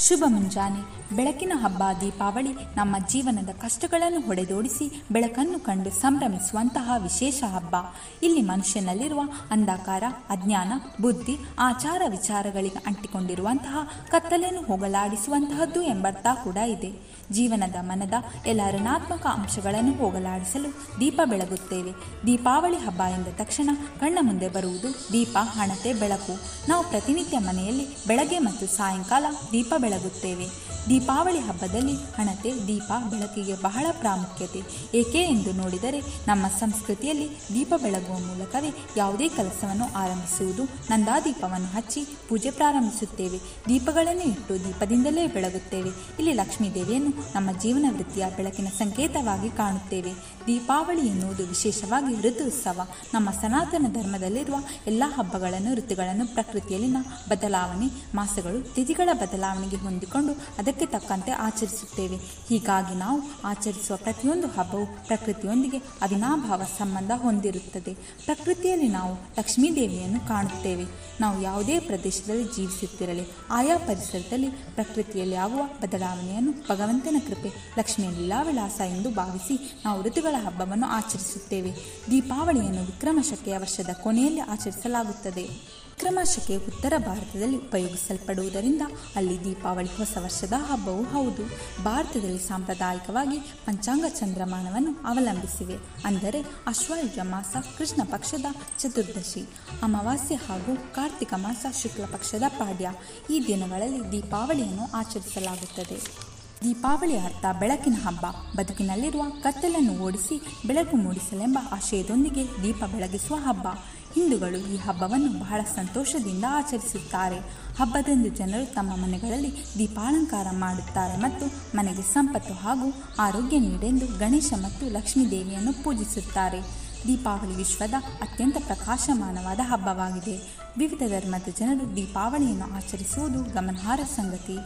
[0.07, 1.00] ಶುಭ ಮುಂಜಾನೆ.
[1.15, 7.75] ಬೆಳಕಿನ ಹಬ್ಬ, ದೀಪಾವಳಿ ನಮ್ಮ ಜೀವನದ ಕಷ್ಟಗಳನ್ನು ಹೊಡೆದೋಡಿಸಿ ಬೆಳಕನ್ನು ಕಂಡು ಸಂಭ್ರಮಿಸುವಂತಹ ವಿಶೇಷ ಹಬ್ಬ.
[8.23, 9.21] ಇಲ್ಲಿ ಮನುಷ್ಯನಲ್ಲಿರುವ
[9.51, 17.11] ಅಂಧಕಾರ, ಅಜ್ಞಾನ, ಬುದ್ಧಿ, ಆಚಾರ ವಿಚಾರಗಳಿಗೆ ಅಂಟಿಕೊಂಡಿರುವಂತಹ, ಕತ್ತಲೆಯನ್ನು ಹೋಗಲಾಡಿಸುವಂತಹದ್ದು ಎಂಬರ್ಥ ಕೂಡ ಇದೆ.
[17.31, 18.13] ಜೀವನದ ಮನದ
[18.45, 21.91] ಎಲ್ಲ ಋಣಾತ್ಮಕ ಅಂಶಗಳನ್ನು ಹೋಗಲಾಡಿಸಲು ದೀಪ ಬೆಳಗುತ್ತೇವೆ.
[22.27, 23.69] ದೀಪಾವಳಿ ಹಬ್ಬ ಎಂದ ತಕ್ಷಣ
[23.99, 26.39] ಕಣ್ಣ ಮುಂದೆ ಬರುವುದು ದೀಪ, ಹಣತೆ, ಬೆಳಕು.
[26.69, 30.71] ನಾವು ಪ್ರತಿನಿತ್ಯ ಮನೆಯಲ್ಲಿ ಬೆಳಗ್ಗೆ ಮತ್ತು ಸಾಯಂಕಾಲ ದೀಪ ಬೆಳಗುತ್ತೇವೆ.
[31.01, 34.61] ದೀಪಾವಳಿ ಹಬ್ಬದಲ್ಲಿ ಹಣತೆ, ದೀಪ ಬೆಳಕಿಗೆ ಬಹಳ ಪ್ರಾಮುಖ್ಯತೆ.
[34.93, 38.67] ಏಕೆ ಎಂದು ನೋಡಿದರೆ, ನಮ್ಮ ಸಂಸ್ಕೃತಿಯಲ್ಲಿ ದೀಪ ಬೆಳಗುವ ಮೂಲಕವೇ
[38.97, 43.39] ಯಾವುದೇ ಕೆಲಸವನ್ನು ಆರಂಭಿಸುವುದು, ನಂದಾದೀಪವನ್ನು ಹಚ್ಚಿ ಪೂಜೆ ಪ್ರಾರಂಭಿಸುತ್ತೇವೆ.
[43.69, 45.89] ದೀಪಗಳನ್ನು ಇಟ್ಟು ದೀಪದಿಂದಲೇ ಬೆಳಗುತ್ತೇವೆ.
[45.89, 50.13] ಇಲ್ಲಿ ಲಕ್ಷ್ಮೀ ದೇವಿಯನ್ನು ನಮ್ಮ ಜೀವನ ವೃತ್ತಿಯ ಬೆಳಕಿನ ಸಂಕೇತವಾಗಿ ಕಾಣುತ್ತೇವೆ.
[50.47, 54.55] ದೀಪಾವಳಿ ಎನ್ನುವುದು ವಿಶೇಷವಾಗಿ ಋತು ಉತ್ಸವ ನಮ್ಮ ಸನಾತನ ಧರ್ಮದಲ್ಲಿರುವ
[54.87, 56.97] ಎಲ್ಲ ಹಬ್ಬಗಳನ್ನು, ಋತುಗಳನ್ನು ಪ್ರಕೃತಿಯಲ್ಲಿನ
[57.29, 62.15] ಬದಲಾವಣೆ, ಮಾಸಗಳು, ತಿಥಿಗಳ ಬದಲಾವಣೆಗೆ ಹೊಂದಿಕೊಂಡು ಅದಕ್ಕೆ ತಕ್ಕಂತೆ ಆಚರಿಸುತ್ತೇವೆ.
[62.49, 67.93] ಹೀಗಾಗಿ ನಾವು ಆಚರಿಸುವ ಪ್ರತಿಯೊಂದು ಹಬ್ಬವು ಪ್ರಕೃತಿಯೊಂದಿಗೆ ಅವಿನಾಭಾವ ಸಂಬಂಧ ಹೊಂದಿರುತ್ತದೆ.
[68.25, 70.85] ಪ್ರಕೃತಿಯಲ್ಲಿ ನಾವು ಲಕ್ಷ್ಮೀ ದೇವಿಯನ್ನು ಕಾಣುತ್ತೇವೆ.
[71.21, 79.81] ನಾವು ಯಾವುದೇ ಪ್ರದೇಶದಲ್ಲಿ ಜೀವಿಸುತ್ತಿರಲಿ, ಆಯಾ ಪರಿಸರದಲ್ಲಿ ಪ್ರಕೃತಿಯಲ್ಲಿ ಆಗುವ ಬದಲಾವಣೆಯನ್ನು ಭಗವಂತನ ಕೃಪೆ ಲಕ್ಷ್ಮಿಯ ಲೀಲಾವಿಳಾಸ ಎಂದು ಭಾವಿಸಿ
[79.85, 81.71] ನಾವು ಋತುಗಳ ಹಬ್ಬವನ್ನು ಆಚರಿಸುತ್ತೇವೆ.
[82.11, 85.71] ದೀಪಾವಳಿಯನ್ನು ವಿಕ್ರಮ ಶಕೆಯ ವರ್ಷದ ಕೊನೆಯಲ್ಲಿ ಆಚರಿಸಲಾಗುತ್ತದೆ.
[85.91, 88.81] ವಿಕ್ರಮಾಶಕ್ಕೆ ಉತ್ತರ ಭಾರತದಲ್ಲಿ ಉಪಯೋಗಿಸಲ್ಪಡುವುದರಿಂದ
[89.15, 91.43] ಅಲ್ಲಿ ದೀಪಾವಳಿ ಹೊಸ ವರ್ಷದ ಹಬ್ಬವೂ ಹೌದು.
[91.83, 95.77] ಭಾರತದಲ್ಲಿ ಸಾಂಪ್ರದಾಯಿಕವಾಗಿ ಪಂಚಾಂಗ ಚಂದ್ರಮಾನವನ್ನು ಅವಲಂಬಿಸಿವೆ.
[96.05, 98.45] ಅಂದರೆ ಅಶ್ವಯುಜ ಮಾಸ ಕೃಷ್ಣ ಪಕ್ಷದ
[98.79, 99.43] ಚತುರ್ದಶಿ,
[99.83, 102.91] ಅಮಾವಾಸ್ಯೆ ಹಾಗೂ ಕಾರ್ತಿಕ ಮಾಸ ಶುಕ್ಲ ಪಕ್ಷದ ಪಾಡ್ಯ.
[103.29, 106.31] ಈ ದಿನಗಳಲ್ಲಿ ದೀಪಾವಳಿಯನ್ನು ಆಚರಿಸಲಾಗುತ್ತದೆ.
[106.63, 108.25] ದೀಪಾವಳಿ ಅರ್ಥ ಬೆಳಕಿನ ಹಬ್ಬ.
[108.57, 113.67] ಬದುಕಿನಲ್ಲಿರುವ ಕತ್ತಲನ್ನು ಓಡಿಸಿ ಬೆಳಕು ಮೂಡಿಸಲೆಂಬ ಆಶಯದೊಂದಿಗೆ ದೀಪ ಬೆಳಗಿಸುವ ಹಬ್ಬ.
[114.13, 117.39] ಹಿಂದೂಗಳು ಈ ಹಬ್ಬವನ್ನು ಬಹಳ ಸಂತೋಷದಿಂದ ಆಚರಿಸುತ್ತಾರೆ.
[117.79, 121.45] ಹಬ್ಬದಂದು ಜನರು ತಮ್ಮ ಮನೆಗಳಲ್ಲಿ ದೀಪಾಲಂಕಾರ ಮಾಡುತ್ತಾರೆ ಮತ್ತು
[121.77, 126.61] ಮನೆಗೆ ಸಂಪತ್ತು ಹಾಗೂ ಆರೋಗ್ಯ ನೀಡೆಂದು ಗಣೇಶ ಮತ್ತು ಲಕ್ಷ್ಮೀ ದೇವಿಯನ್ನು ಪೂಜಿಸುತ್ತಾರೆ.
[127.07, 130.35] ದೀಪಾವಳಿ ವಿಶ್ವದ ಅತ್ಯಂತ ಪ್ರಕಾಶಮಾನವಾದ ಹಬ್ಬವಾಗಿದೆ.
[130.77, 134.57] ವಿವಿಧ ಧರ್ಮದ ಜನರು ದೀಪಾವಳಿಯನ್ನು ಆಚರಿಸುವುದು ಗಮನಾರ್ಹ ಸಂಗತಿ.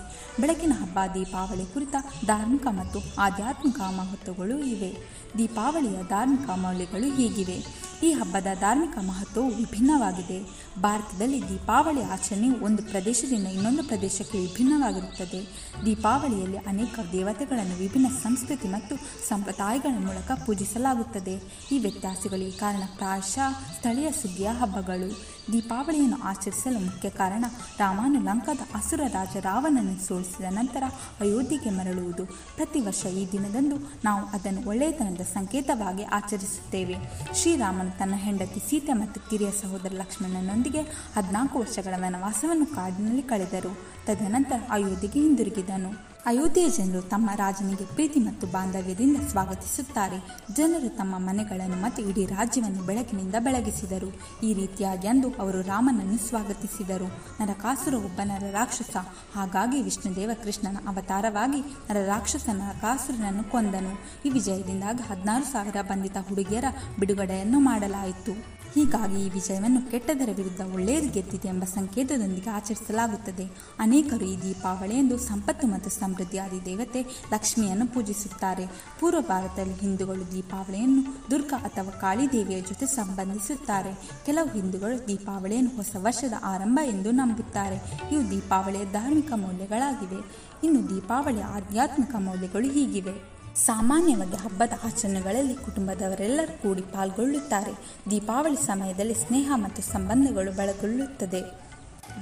[0.41, 1.95] ಬೆಳಕಿನ ಹಬ್ಬ, ದೀಪಾವಳಿ ಕುರಿತ
[2.26, 5.24] ಧಾರ್ಮಿಕ ಮತ್ತು ಆಧ್ಯಾತ್ಮಿಕ ಮಹತ್ವಗಳು ಇವೆ.
[5.38, 7.86] ದೀಪಾವಳಿಯ ಧಾರ್ಮಿಕ ಮೌಲ್ಯಗಳು ಹೀಗಿವೆ.
[8.03, 10.66] ಈ ಹಬ್ಬದ ಧಾರ್ಮಿಕ ಮಹತ್ವವು ವಿಭಿನ್ನವಾಗಿದೆ.
[10.82, 15.70] ಭಾರತದಲ್ಲಿ ದೀಪಾವಳಿ ಆಚರಣೆಯು ಒಂದು ಪ್ರದೇಶದಿಂದ ಇನ್ನೊಂದು ಪ್ರದೇಶಕ್ಕೆ ವಿಭಿನ್ನವಾಗಿರುತ್ತದೆ.
[15.86, 18.95] ದೀಪಾವಳಿಯಲ್ಲಿ ಅನೇಕ ದೇವತೆಗಳನ್ನು, ವಿಭಿನ್ನ ಸಂಸ್ಕೃತಿ ಮತ್ತು
[19.30, 21.41] ಸಂಪ್ರದಾಯಗಳ ಮೂಲಕ ಪೂಜಿಸಲಾಗುತ್ತದೆ.
[21.72, 25.36] ಈ ವ್ಯತ್ಯಾಸಗಳಿಗೆ ಕಾರಣ ಪ್ರಾಯಶಃ ಸ್ಥಳೀಯ ಸುದ್ದಿಯ ಹಬ್ಬಗಳು.
[25.52, 27.45] ದೀಪಾವಳಿಯನ್ನು ಆಚರಿಸಲು ಮುಖ್ಯ ಕಾರಣ
[27.78, 30.84] ರಾಮಾನು ಲಂಕಾದ ಅಸುರ ರಾಜ ರಾವಣನನ್ನು ಸೋಲಿಸಿದ ನಂತರ
[31.20, 32.26] ಅಯೋಧ್ಯೆಗೆ ಮರಳುವುದು.
[32.26, 36.95] ಪ್ರತಿ ವರ್ಷ ಈ ದಿನದಂದು ನಾವು ಅದನ್ನು ಒಳ್ಳೆಯತನದ ಸಂಕೇತವಾಗಿ ಆಚರಿಸುತ್ತೇವೆ.
[37.34, 40.81] ಶ್ರೀರಾಮನು ತನ್ನ ಹೆಂಡತಿ ಸೀತೆ ಮತ್ತು ಕಿರಿಯ ಸಹೋದರ ಲಕ್ಷ್ಮಣನೊಂದಿಗೆ
[41.15, 43.77] ಹದಿನಾಲ್ಕು ವರ್ಷಗಳ ವನವಾಸವನ್ನು ಕಾಡಿನಲ್ಲಿ ಕಳೆದರು.
[44.06, 46.15] ತದನಂತರ ಅಯೋಧ್ಯೆಗೆ ಹಿಂದಿರುಗಿದನು.
[46.26, 50.18] ಅಯೋಧ್ಯೆಯ ಜನರು ತಮ್ಮ ರಾಜನಿಗೆ ಪ್ರೀತಿ ಮತ್ತು ಬಾಂಧವ್ಯದಿಂದ ಸ್ವಾಗತಿಸುತ್ತಾರೆ.
[50.53, 54.10] ಜನರು ತಮ್ಮ ಮನೆಗಳನ್ನು ಮತ್ತು ಇಡೀ ರಾಜ್ಯವನ್ನು ಬೆಳಕಿನಿಂದ ಬೆಳಗಿಸಿದರು.
[54.43, 57.06] ಈ ರೀತಿಯಾಗಿ ಅಂದು ಅವರು ರಾಮನನ್ನು ಸ್ವಾಗತಿಸಿದರು.
[57.41, 58.97] ನರಕಾಸುರ ಒಬ್ಬ ನರ ರಾಕ್ಷಸ.
[59.35, 63.93] ಹಾಗಾಗಿ ವಿಷ್ಣುದೇವ ಕೃಷ್ಣನ ಅವತಾರವಾಗಿ ನರ ರಾಕ್ಷಸ ನರಕಾಸುರನನ್ನು ಕೊಂದನು.
[64.26, 66.65] ಈ ವಿಜಯದಿಂದಾಗಿ ಹದಿನಾರು ಸಾವಿರ ಬಂಧಿತ ಹುಡುಗಿಯರ
[66.99, 68.55] ಬಿಡುಗಡೆಯನ್ನು ಮಾಡಲಾಯಿತು.
[68.76, 73.52] ಹೀಗಾಗಿ ಈ ವಿಜಯವನ್ನು ಕೆಟ್ಟದರ ವಿರುದ್ಧ ಒಳ್ಳೆಯದು ಗೆದ್ದಿದೆ ಎಂಬ ಸಂಕೇತದೊಂದಿಗೆ ಆಚರಿಸಲಾಗುತ್ತದೆ.
[73.80, 77.02] ಅನೇಕರು ಈ ದೀಪಾವಳಿಯಂದು ಸಂಪತ್ತು ಮತ್ತು ಸಮೃದ್ಧಿಯಾದಿ ದೇವತೆ
[77.34, 78.68] ಲಕ್ಷ್ಮಿಯನ್ನು ಪೂಜಿಸುತ್ತಾರೆ.
[78.99, 84.10] ಪೂರ್ವ ಭಾರತದಲ್ಲಿ ಹಿಂದೂಗಳು ದೀಪಾವಳಿಯನ್ನು ದುರ್ಗಾ ಅಥವಾ ಕಾಳಿ ದೇವಿಯ ಜೊತೆ ಸಂಬಂಧಿಸುತ್ತಾರೆ.
[84.26, 87.77] ಕೆಲವು ಹಿಂದೂಗಳು ದೀಪಾವಳಿಯನ್ನು ಹೊಸ ವರ್ಷದ ಆರಂಭ ಎಂದು ನಂಬುತ್ತಾರೆ.
[88.11, 90.35] ಇವು ದೀಪಾವಳಿಯ ಧಾರ್ಮಿಕ ಮೌಲ್ಯಗಳಾಗಿವೆ.
[90.68, 93.35] ಇನ್ನು ದೀಪಾವಳಿಯ ಆಧ್ಯಾತ್ಮಿಕ ಮೌಲ್ಯಗಳು ಹೀಗಿವೆ.
[93.56, 97.72] ಸಾಮಾನ್ಯವಾಗಿ ಹಬ್ಬದ ಆಚರಣೆಗಳಲ್ಲಿ ಕುಟುಂಬದವರೆಲ್ಲರೂ ಕೂಡಿ ಪಾಲ್ಗೊಳ್ಳುತ್ತಾರೆ.
[98.11, 101.65] ದೀಪಾವಳಿ ಸಮಯದಲ್ಲಿ ಸ್ನೇಹ ಮತ್ತು ಸಂಬಂಧಗಳು ಬಳಗೊಳ್ಳುತ್ತದೆ.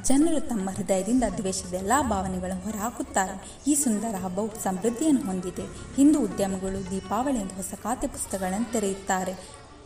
[0.06, 3.60] ಜನರು ತಮ್ಮ ಹೃದಯದಿಂದ ದ್ವೇಷದ ಎಲ್ಲ ಭಾವನೆಗಳನ್ನು ಹೊರಹಾಕುತ್ತಾರೆ.
[3.68, 5.96] ಈ ಸುಂದರ ಹಬ್ಬವು ಸಮೃದ್ಧಿಯನ್ನು ಹೊಂದಿದೆ.
[5.96, 9.32] ಹಿಂದೂ ಉದ್ಯಮಗಳು ದೀಪಾವಳಿಯಿಂದ ಹೊಸ ಖಾತೆ ಪುಸ್ತಕಗಳನ್ನು ತೆರೆಯುತ್ತಾರೆ.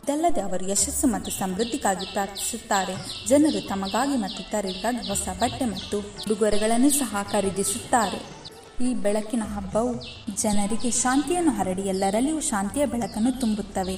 [0.03, 2.95] ಇದಲ್ಲದೆ ಅವರು ಯಶಸ್ಸು ಮತ್ತು ಸಮೃದ್ಧಿಗಾಗಿ ಪ್ರಾರ್ಥಿಸುತ್ತಾರೆ.
[3.27, 8.36] ಜನರು ತಮಗಾಗಿ ಮತ್ತು ಇತರರಿಗಾಗಿ ಹೊಸ ಬಟ್ಟೆ ಮತ್ತು ಉಡುಗೊರೆಗಳನ್ನು ಸಹ ಖರೀದಿಸುತ್ತಾರೆ.
[8.81, 9.93] ಈ ಬೆಳಕಿನ ಹಬ್ಬವು
[10.41, 13.95] ಜನರಿಗೆ ಶಾಂತಿಯನ್ನು ಹರಡಿ ಎಲ್ಲರಲ್ಲಿಯೂ ಶಾಂತಿಯ ಬೆಳಕನ್ನು ತುಂಬುತ್ತವೆ.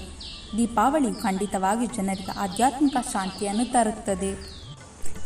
[0.57, 4.59] ದೀಪಾವಳಿ ಖಂಡಿತವಾಗಿ ಜನರಿಗೆ ಆಧ್ಯಾತ್ಮಿಕ ಶಾಂತಿಯನ್ನು ತರುತ್ತದೆ.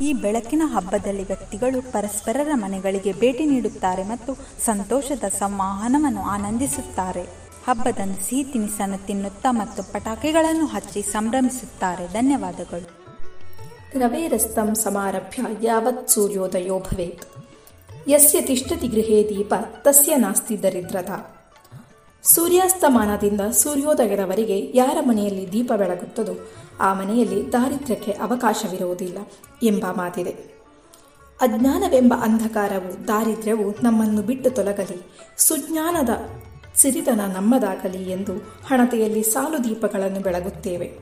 [0.02, 7.24] ಈ ಬೆಳಕಿನ ಹಬ್ಬದಲ್ಲಿ ವ್ಯಕ್ತಿಗಳು ಪರಸ್ಪರರ ಮನೆಗಳಿಗೆ ಭೇಟಿ ನೀಡುತ್ತಾರೆ ಮತ್ತು ಸಂತೋಷದ ಸಂವಹನವನ್ನು ಆನಂದಿಸುತ್ತಾರೆ.
[7.68, 12.08] ಹಬ್ಬದಂದು ಸಿಹಿ ತಿನಿಸನ್ನು ತಿನ್ನುತ್ತಾ ಮತ್ತು ಪಟಾಕಿಗಳನ್ನು ಹಚ್ಚಿ ಸಂಭ್ರಮಿಸುತ್ತಾರೆ.
[12.08, 12.90] ಧನ್ಯವಾದಗಳು.
[14.00, 15.46] ರವೇರಸ್ತಂ ಸಮಾರಭ್ಯ.
[15.62, 17.43] ಯಾವತ್ ಸೂರ್ಯೋದಯೋ ಭವೇತ್.
[18.08, 21.12] ಯಸ್ಯ ತಿಷ್ಟತಿ ಗೃಹೇ ದೀಪ, ತಸ್ಯ ನಾಸ್ತಿ ದರಿದ್ರತ.
[22.24, 26.50] ಸೂರ್ಯಾಸ್ತಮಾನದಿಂದ ಸೂರ್ಯೋದಯದವರೆಗೆ ಯಾರ ಮನೆಯಲ್ಲಿ ದೀಪ ಬೆಳಗುತ್ತದೋ,
[26.80, 29.18] ಆ ಮನೆಯಲ್ಲಿ ದಾರಿದ್ರ್ಯಕ್ಕೆ ಅವಕಾಶವಿರುವುದಿಲ್ಲ
[29.64, 30.30] ಎಂಬ ಮಾತಿದೆ.
[31.42, 35.02] ಅಜ್ಞಾನವೆಂಬ ಅಂಧಕಾರವು, ದಾರಿದ್ರ್ಯವು ನಮ್ಮನ್ನು ಬಿಟ್ಟು ತೊಲಗಲಿ,
[35.38, 36.10] ಸುಜ್ಞಾನದ
[36.76, 38.34] ಸಿರಿತನ ನಮ್ಮದಾಗಲಿ ಎಂದು
[38.68, 41.00] ಹಣತೆಯಲ್ಲಿ ಸಾಲು ದೀಪಗಳನ್ನು ಬೆಳಗುತ್ತೇವೆ.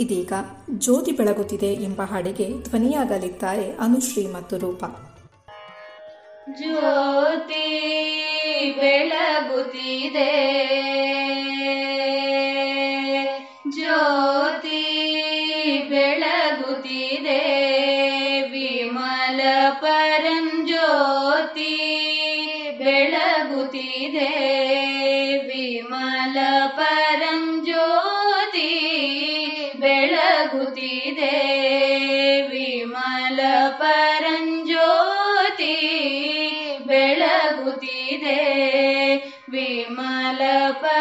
[0.00, 0.32] ಇದೀಗ
[0.70, 4.84] ಜ್ಯೋತಿ ಬೆಳಗುತ್ತಿದೆ ಎಂಬ ಹಾಡಿಗೆ ಧ್ವನಿಯಾಗಲಿದ್ದಾರೆ ಅನುಶ್ರೀ ಮತ್ತು ರೂಪ.
[6.50, 7.66] ಜ್ಯೋತಿ
[8.76, 10.32] ಬೆಳಗುತ್ತಿದೆ.
[13.70, 14.73] ಜ್ಯೋತಿ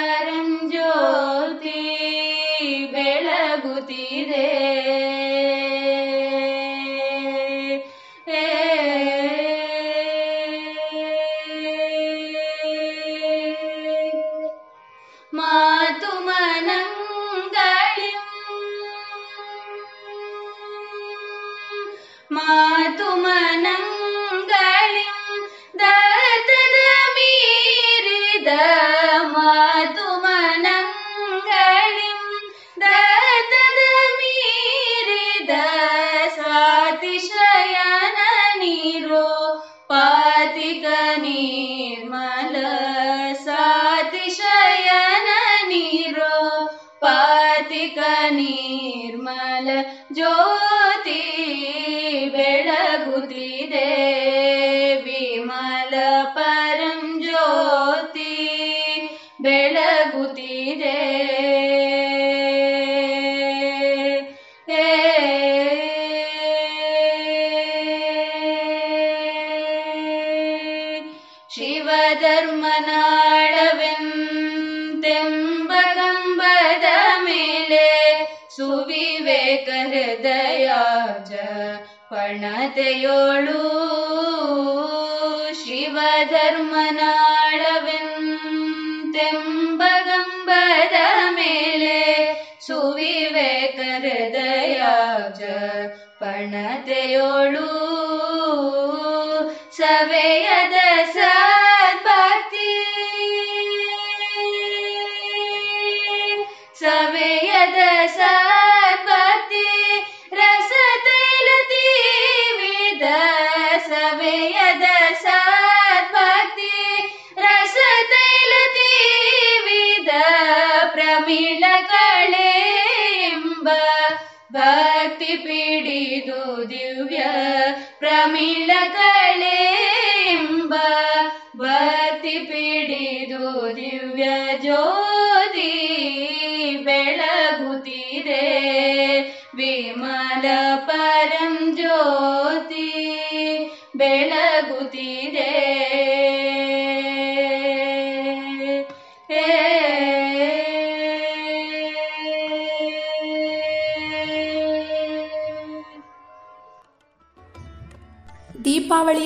[0.04, 0.33] para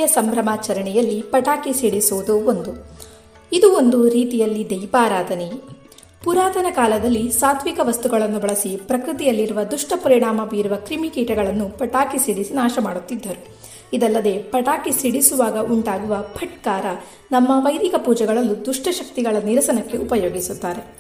[0.08, 2.88] ಸಂಭ್ರಮಾಚರಣೆಯಲ್ಲಿ ಪಟಾಕಿ ಸಿಡಿಸುವುದು ಒಂದು.
[3.52, 5.78] ಇದು ಒಂದು ರೀತಿಯಲ್ಲಿ ದೈವಾರಾಧನೆ.
[6.24, 13.58] ಪುರಾತನ ಕಾಲದಲ್ಲಿ ಸಾತ್ವಿಕ ವಸ್ತುಗಳನ್ನು ಬಳಸಿ ಪ್ರಕೃತಿಯಲ್ಲಿರುವ ದುಷ್ಟ ಪರಿಣಾಮ ಬೀರುವ ಕ್ರಿಮಿಕೀಟಗಳನ್ನು ಪಟಾಕಿ ಸಿಡಿಸಿ ನಾಶ ಮಾಡುತ್ತಿದ್ದರು.
[13.94, 16.86] ಇದಲ್ಲದೆ ಪಟಾಕಿ ಸಿಡಿಸುವಾಗ ಉಂಟಾಗುವ ಫಟ್ಕಾರ
[17.32, 20.98] ನಮ್ಮ ವೈದಿಕ ಪೂಜೆಗಳಲ್ಲೂ ದುಷ್ಟಶಕ್ತಿಗಳ ನಿರಸನಕ್ಕೆ ಉಪಯೋಗಿಸುತ್ತಾರೆ.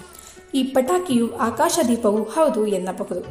[0.55, 3.21] ಈ ಪಟಾಕಿಯು ಆಕಾಶ ದೀಪವೂ ಹೌದು ಎನ್ನಬಹುದು.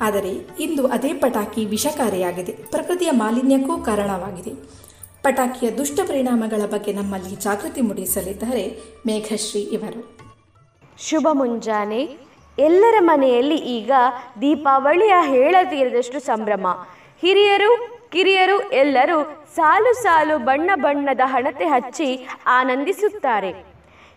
[0.00, 2.52] ಆದರೆ ಇಂದು ಅದೇ ಪಟಾಕಿ ವಿಷಕಾರಿಯಾಗಿದೆ.
[2.52, 4.83] ಪ್ರಕೃತಿಯ ಮಾಲಿನ್ಯಕ್ಕೂ ಕಾರಣವಾಗಿದೆ.
[5.24, 10.18] ಪಟಾಕಿಯ ದುಷ್ಟ ಪರಿಣಾಮಗಳ ಬಗ್ಗೆ ನಮ್ಮಲ್ಲಿ ಜಾಗೃತಿ ಮೂಡಿಸಲಿದ್ದಾರೆ ಮೇಘಶ್ರೀ ಇವರು.
[10.98, 12.18] ಶುಭ ಮುಂಜಾನೆ.
[12.58, 13.92] ಎಲ್ಲರ ಮನೆಯಲ್ಲಿ ಈಗ
[14.40, 16.66] ದೀಪಾವಳಿಯ ಹೇಳತೀರದಷ್ಟು ಸಂಭ್ರಮ.
[17.20, 23.64] ಹಿರಿಯರು, ಕಿರಿಯರು ಎಲ್ಲರೂ ಸಾಲು ಸಾಲು ಬಣ್ಣ ಬಣ್ಣದ ಹಣತೆ ಹಚ್ಚಿ ಆನಂದಿಸುತ್ತಾರೆ.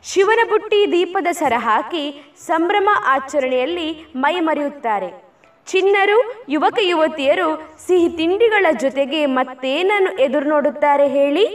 [0.03, 5.26] ಶಿವನ ಬುಟ್ಟಿ ದೀಪದ ಸರ ಹಾಕಿ ಸಂಭ್ರಮ ಆಚರಣೆಯಲ್ಲಿ ಮೈ ಮೈಮರೆಯುತ್ತಾರೆ.
[5.67, 6.17] ಚಿನ್ನರು
[6.49, 7.47] ಯುವಕ ಯುವತಿಯರು
[7.87, 11.45] ಸಿಹಿ ತಿಂಡಿಗಳ ಜೊತೆಗೆ ಮತ್ತೇನನ್ನು ಎದುರು ನೋಡುತ್ತಾರೆ ಹೇಳಿ?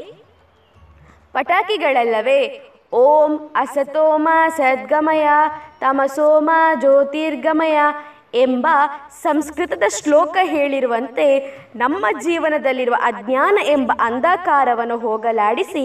[1.33, 2.41] ಪಟಾಕಿಗಳಲ್ಲವೇ.
[2.93, 5.29] ಓಂ ಅಸತೋಮ ಸದ್ಗಮಯ
[5.81, 7.79] ತಮಸೋಮ ಜ್ಯೋತಿರ್ಗಮಯ
[8.35, 8.67] ಎಂಬ
[9.23, 11.27] ಸಂಸ್ಕೃತದ ಶ್ಲೋಕ ಹೇಳಿರುವಂತೆ
[11.77, 15.85] ನಮ್ಮ ಜೀವನದಲ್ಲಿರುವ ಅಜ್ಞಾನ ಎಂಬ ಅಂಧಕಾರವನ್ನು ಹೋಗಲಾಡಿಸಿ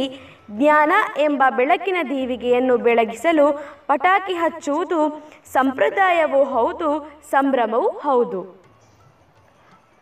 [0.51, 3.53] ಜ್ಞಾನ ಎಂಬ ಬೆಳಕಿನ ದೀವಿಗೆಯನ್ನು ಬೆಳಗಿಸಲು
[3.87, 8.41] ಪಟಾಕಿ ಹಚ್ಚುವುದು ಸಂಪ್ರದಾಯವೂ ಹೌದು, ಸಂಭ್ರಮವೂ ಹೌದು.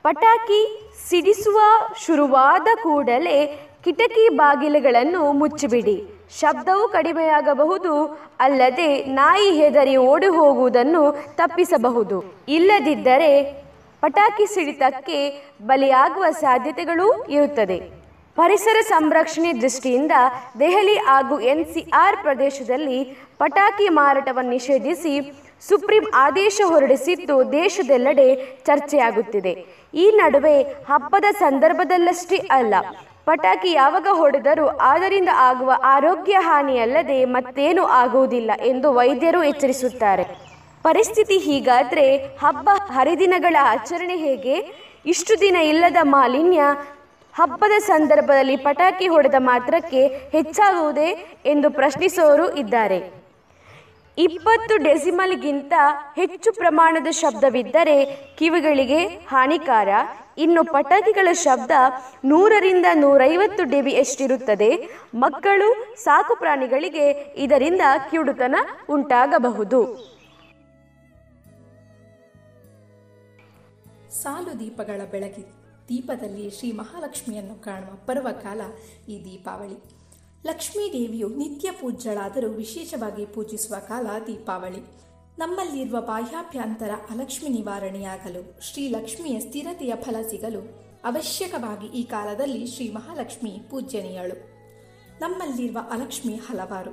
[0.03, 1.59] ಪಟಾಕಿ ಸಿಡಿಸುವ
[2.05, 6.09] ಶುರುವಾದ ಕೂಡಲೇ ಕಿಟಕಿ ಬಾಗಿಲುಗಳನ್ನು ಮುಚ್ಚಿಬಿಡಿ.
[6.39, 12.23] ಶಬ್ದವು ಕಡಿಮೆಯಾಗಬಹುದು, ಅಲ್ಲದೆ ನಾಯಿ ಹೆದರಿ ಓಡಿ ಹೋಗುವುದನ್ನು ತಪ್ಪಿಸಬಹುದು.
[12.47, 13.43] ಇಲ್ಲದಿದ್ದರೆ
[14.01, 18.04] ಪಟಾಕಿ ಸಿಡಿತಕ್ಕೆ ಬಲಿಯಾಗುವ ಸಾಧ್ಯತೆಗಳೂ ಇರುತ್ತದೆ.
[18.37, 20.15] ಪರಿಸರ ಸಂರಕ್ಷಣೆ ದೃಷ್ಟಿಯಿಂದ
[20.59, 22.99] ದೆಹಲಿ ಹಾಗೂ ಎನ್ಸಿಆರ್ ಪ್ರದೇಶದಲ್ಲಿ
[23.37, 25.13] ಪಟಾಕಿ ಮಾರಾಟವನ್ನು ನಿಷೇಧಿಸಿ
[25.67, 28.27] ಸುಪ್ರೀಂ ಆದೇಶ ಹೊರಡಿಸಿದ್ದು ದೇಶದೆಲ್ಲೆಡೆ
[28.65, 29.53] ಚರ್ಚೆಯಾಗುತ್ತಿದೆ.
[29.93, 30.55] ಈ ನಡುವೆ
[30.89, 32.73] ಹಬ್ಬದ ಸಂದರ್ಭದಲ್ಲಷ್ಟೇ ಅಲ್ಲ,
[33.25, 40.25] ಪಟಾಕಿ ಯಾವಾಗ ಹೊಡೆದರೂ ಅದರಿಂದ ಆಗುವ ಆರೋಗ್ಯ ಹಾನಿಯಲ್ಲದೆ ಮತ್ತೇನೂ ಆಗುವುದಿಲ್ಲ ಎಂದು ವೈದ್ಯರು ಎಚ್ಚರಿಸುತ್ತಾರೆ.
[40.83, 42.05] ಪರಿಸ್ಥಿತಿ ಹೀಗಾದ್ರೆ
[42.43, 44.57] ಹಬ್ಬ ಹರಿದಿನಗಳ ಆಚರಣೆ ಹೇಗೆ?
[45.05, 46.61] ಇಷ್ಟು ದಿನ ಇಲ್ಲದ ಮಾಲಿನ್ಯ
[47.37, 50.01] ಹಬ್ಬದ ಸಂದರ್ಭದಲ್ಲಿ ಪಟಾಕಿ ಹೊಡೆದ ಮಾತ್ರಕ್ಕೆ
[50.35, 51.09] ಹೆಚ್ಚಾಗುವುದೇ
[51.53, 52.99] ಎಂದು ಪ್ರಶ್ನಿಸುವವರು ಇದ್ದಾರೆ.
[54.17, 55.73] ಇಪ್ಪತ್ತು ಡೆಸಿಮಲ್ಗಿಂತ
[56.19, 57.97] ಹೆಚ್ಚು ಪ್ರಮಾಣದ ಶಬ್ದವಿದ್ದರೆ
[58.39, 58.99] ಕಿವಿಗಳಿಗೆ
[59.31, 59.89] ಹಾನಿಕಾರ.
[60.45, 61.71] ಇನ್ನು ಪಟಾಕಿಗಳ ಶಬ್ದ
[62.31, 64.71] ನೂರರಿಂದ ನೂರೈವತ್ತು ಡೆಬಿ ಎಷ್ಟಿರುತ್ತದೆ
[65.23, 65.69] ಮಕ್ಕಳು,
[66.05, 67.05] ಸಾಕು ಪ್ರಾಣಿಗಳಿಗೆ
[67.45, 67.81] ಇದರಿಂದ
[68.11, 68.55] ಕಿವುಡುತನ
[68.95, 69.81] ಉಂಟಾಗಬಹುದು.
[74.21, 75.45] ಸಾಲು ದೀಪಗಳ ಬೆಳಗಿ
[75.89, 78.61] ದೀಪದಲ್ಲಿ ಶ್ರೀ ಮಹಾಲಕ್ಷ್ಮಿಯನ್ನು ಕಾಣುವ ಪರ್ವಕಾಲ
[79.09, 79.77] ಈ ದೀಪಾವಳಿ.
[80.45, 85.05] ಲಕ್ಷ್ಮೀ ದೇವಿಯು ನಿತ್ಯ ಪೂಜ್ಯಳಾದರೂ ವಿಶೇಷವಾಗಿ ಪೂಜಿಸುವ ಕಾಲ ದೀಪಾವಳಿ.
[85.37, 90.59] ನಮ್ಮಲ್ಲಿರುವ ಬಾಹ್ಯಾಭ್ಯಂತರ ಅಲಕ್ಷ್ಮಿ ನಿವಾರಣೆಯಾಗಲು, ಶ್ರೀ ಲಕ್ಷ್ಮಿಯ ಸ್ಥಿರತೆಯ ಫಲ ಸಿಗಲು
[91.03, 94.55] ಅವಶ್ಯಕವಾಗಿ ಈ ಕಾಲದಲ್ಲಿ ಶ್ರೀ ಮಹಾಲಕ್ಷ್ಮಿ ಪೂಜ್ಯನೀಯಳು
[95.19, 96.91] ನಮ್ಮಲ್ಲಿರುವ ಅಲಕ್ಷ್ಮಿ ಹಲವಾರು.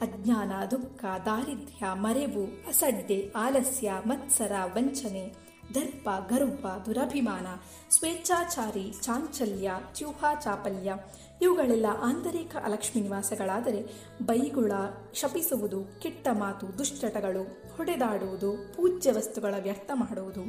[0.00, 7.46] ಅಜ್ಞಾನ, ದುಃಖ, ದಾರಿದ್ರ್ಯ, ಮರೆವು, ಅಸಡ್ಡೆ, ಆಲಸ್ಯ, ಮತ್ಸರ, ವಂಚನೆ ದರ್ಪ ಗರ್ವ ದುರಭಿಮಾನ,
[7.90, 10.94] ಸ್ವೇಚ್ಛಾಚಾರಿ, ಚಾಂಚಲ್ಯ ಚ್ಯೂಹ ಚಾಪಲ್ಯ.
[11.42, 13.82] ಇವುಗಳೆಲ್ಲ ಆಂತರಿಕ ಅಲಕ್ಷ್ಮಿ ನಿವಾಸಗಳಾದರೆ
[14.22, 14.72] ಬೈಗುಳ
[15.14, 17.42] ಶಪಿಸುವುದು, ಕೆಟ್ಟ ಮಾತು, ದುಶ್ಚಟಗಳು,
[17.76, 20.42] ಹೊಡೆದಾಡುವುದು, ಪೂಜ್ಯ ವಸ್ತುಗಳ ವ್ಯರ್ಥ ಮಾಡುವುದು.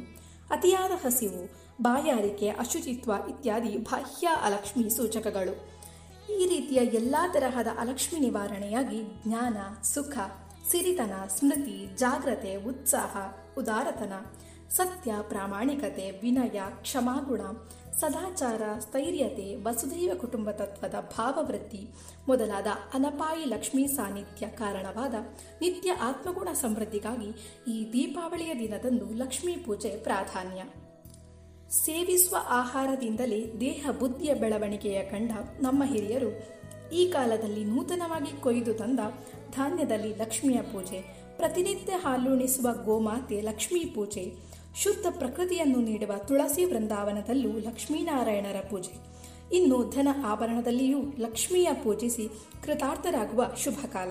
[0.50, 1.52] ಅತಿಯಾದ ಹಸಿವು,
[1.82, 5.74] ಬಾಯಾರಿಕೆ, ಅಶುಚಿತ್ವ ಇತ್ಯಾದಿ ಬಾಹ್ಯ ಅಲಕ್ಷ್ಮಿ ಸೂಚಕಗಳು.
[6.32, 10.18] ಈ ರೀತಿಯ ಎಲ್ಲ ತರಹದ ಅಲಕ್ಷ್ಮಿ ನಿವಾರಣೆಯಾಗಿ ಜ್ಞಾನ, ಸುಖ,
[10.68, 13.16] ಸಿರಿತನ, ಸ್ಮೃತಿ, ಜಾಗ್ರತೆ, ಉತ್ಸಾಹ,
[13.58, 14.12] ಉದಾರತನ
[14.76, 17.40] ಸತ್ಯ, ಪ್ರಾಮಾಣಿಕತೆ, ವಿನಯ ಕ್ಷಮಾಗುಣ
[18.00, 21.88] ಸದಾಚಾರ, ಸ್ಥೈರ್ಯತೆ, ವಸುದೈವ ಕುಟುಂಬ ತತ್ವದ ಭಾವವೃತ್ತಿ
[22.28, 25.14] ಮೊದಲಾದ ಅನಪಾಯಿ ಲಕ್ಷ್ಮೀ ಸಾನ್ನಿಧ್ಯ ಕಾರಣವಾದ
[25.60, 27.28] ನಿತ್ಯ ಆತ್ಮಗುಣ ಸಮೃದ್ಧಿಗಾಗಿ
[27.70, 30.62] ಈ ದೀಪಾವಳಿಯ ದಿನದಂದು ಲಕ್ಷ್ಮೀ ಪೂಜೆ ಪ್ರಾಧಾನ್ಯ.
[31.70, 35.30] ಸೇವಿಸುವ ಆಹಾರದಿಂದಲೇ ದೇಹ ಬುದ್ಧಿಯ ಬೆಳವಣಿಗೆಯ ಕಂಡ
[35.60, 36.30] ನಮ್ಮ ಹಿರಿಯರು
[36.94, 39.00] ಈ ಕಾಲದಲ್ಲಿ ನೂತನವಾಗಿ ಕೊಯ್ದು ತಂದ
[39.50, 41.00] ಧಾನ್ಯದಲ್ಲಿ ಲಕ್ಷ್ಮಿಯ ಪೂಜೆ,
[41.36, 44.43] ಪ್ರತಿನಿತ್ಯ ಹಾಲುಣಿಸುವ ಗೋಮಾತೆ ಲಕ್ಷ್ಮೀ ಪೂಜೆ
[44.82, 49.14] ಶುದ್ಧ ಪ್ರಕೃತಿಯನ್ನು ನೀಡುವ ತುಳಸಿ ವೃಂದಾವನದಲ್ಲೂ ಲಕ್ಷ್ಮೀನಾರಾಯಣರ ಪೂಜೆ.
[49.56, 52.28] ಇನ್ನು ಧನ ಆಭರಣದಲ್ಲಿಯೂ ಲಕ್ಷ್ಮಿಯ ಪೂಜಿಸಿ
[52.64, 54.10] ಕೃತಾರ್ಥರಾಗುವ ಶುಭ ಕಾಲ.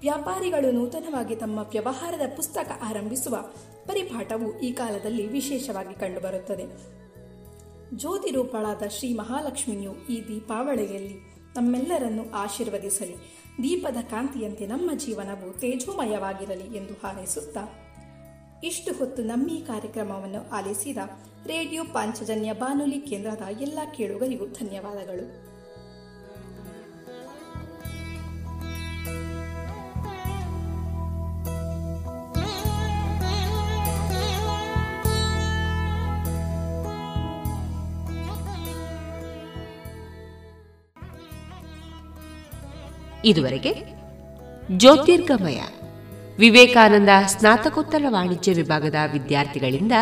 [0.00, 3.36] ವ್ಯಾಪಾರಿಗಳು ನೂತನವಾಗಿ ತಮ್ಮ ವ್ಯವಹಾರದ ಪುಸ್ತಕ ಆರಂಭಿಸುವ
[3.86, 6.66] ಪರಿಪಾಠವು ಈ ಕಾಲದಲ್ಲಿ ವಿಶೇಷವಾಗಿ ಕಂಡುಬರುತ್ತದೆ.
[7.96, 11.14] ಜ್ಯೋತಿ ರೂಪಳಾದ ಶ್ರೀ ಮಹಾಲಕ್ಷ್ಮಿಯು ಈ ದೀಪಾವಳಿಯಲ್ಲಿ
[11.56, 13.14] ನಮ್ಮೆಲ್ಲರನ್ನು ಆಶೀರ್ವದಿಸಲಿ.
[13.62, 17.85] ದೀಪದ ಕಾಂತಿಯಂತೆ ನಮ್ಮ ಜೀವನವು ತೇಜೋಮಯವಾಗಿರಲಿ ಎಂದು ಹಾರೈಸುತ್ತಾ
[18.62, 20.96] ಇಷ್ಟು ಹೊತ್ತು ನಮ್ಮಿ ಕಾರ್ಯಕ್ರಮವನ್ನು ಆಲಿಸಿದ
[21.46, 25.46] ರೇಡಿಯೋ ಪಾಂಚಜನ್ಯ ಬಾನುಲಿ ಕೇಂದ್ರದ ಎಲ್ಲ ಕೇಳುಗರಿಗೂ ಧನ್ಯವಾದಗಳು.
[43.24, 43.74] ಇದುವರೆಗೆ
[44.76, 45.62] ಜ್ಯೋತಿರ್ಗಮಯ
[46.38, 49.92] ವಿವೇಕಾನಂದ ಸ್ನಾತಕೋತ್ತರ ವಾಣಿಜ್ಯ ವಿಭಾಗದ ವಿದ್ಯಾರ್ಥಿಗಳಿಂದ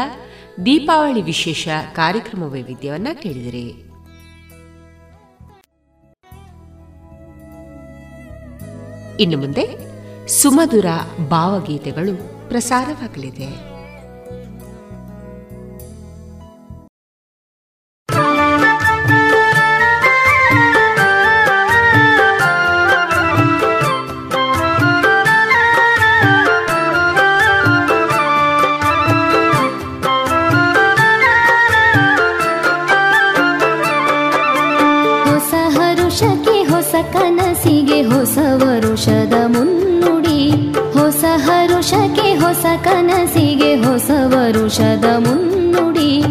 [0.67, 3.69] ದೀಪಾವಳಿ ವಿಶೇಷ ಕಾರ್ಯಕ್ರಮ ವೈವಿಧ್ಯವನ್ನ ಕೇಳಿದಿರಿ.
[9.23, 9.67] ಇನ್ನು ಮುಂದೆ
[10.29, 10.87] ಸುಮಧುರ
[11.29, 13.74] ಭಾವಗೀತೆಗಳು ಪ್ರಸಾರವಾಗಲಿದೆ.
[42.77, 46.23] ಕನಸಿಗೆ ಹೊಸ ವರುಷದ ಮುನ್ನುಡಿ.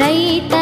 [0.00, 0.61] रैता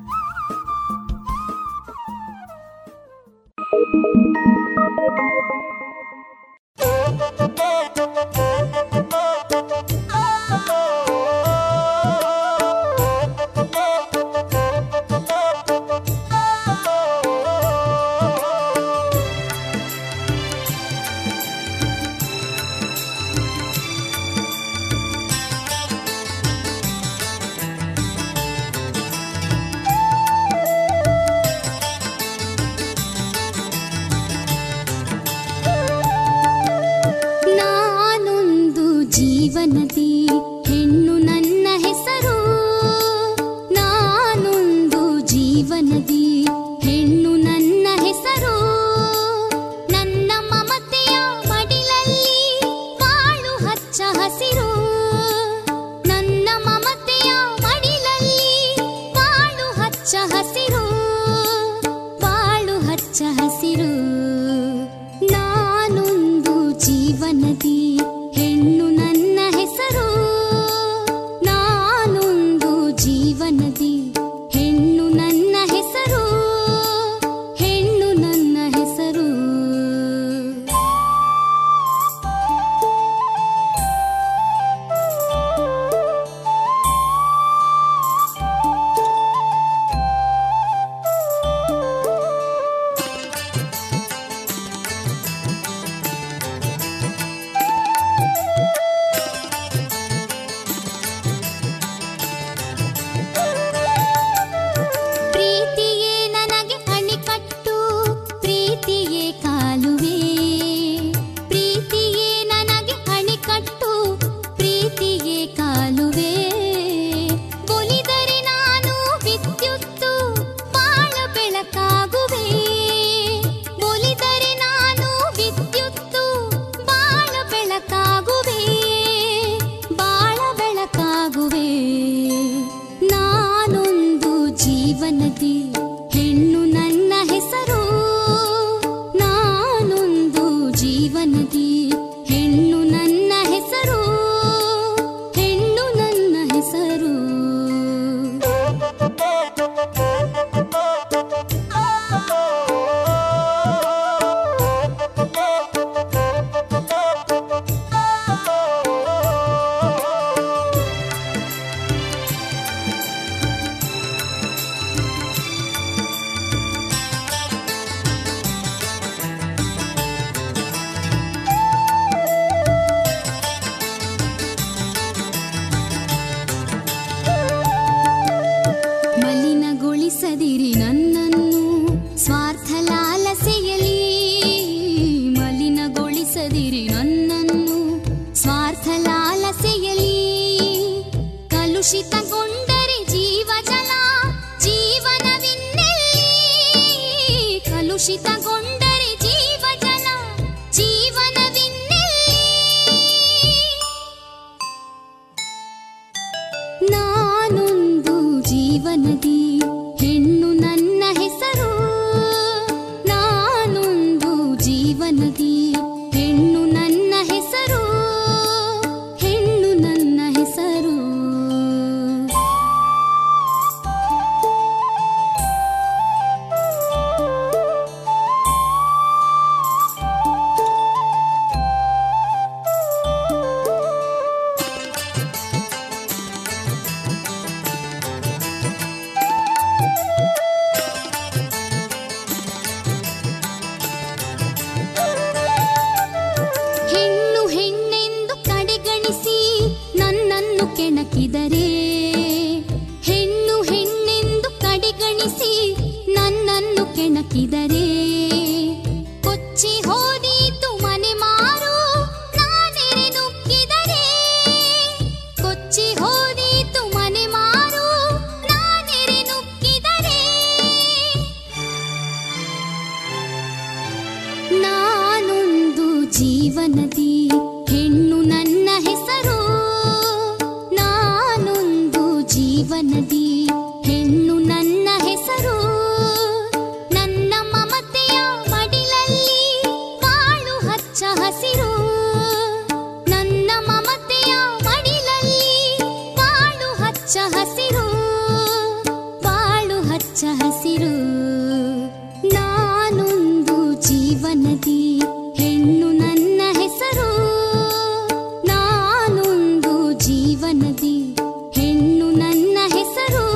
[310.51, 311.17] ನದಿ
[311.55, 313.27] ಹೆಣ್ಣು ನನ್ನ ಹೆಸರು.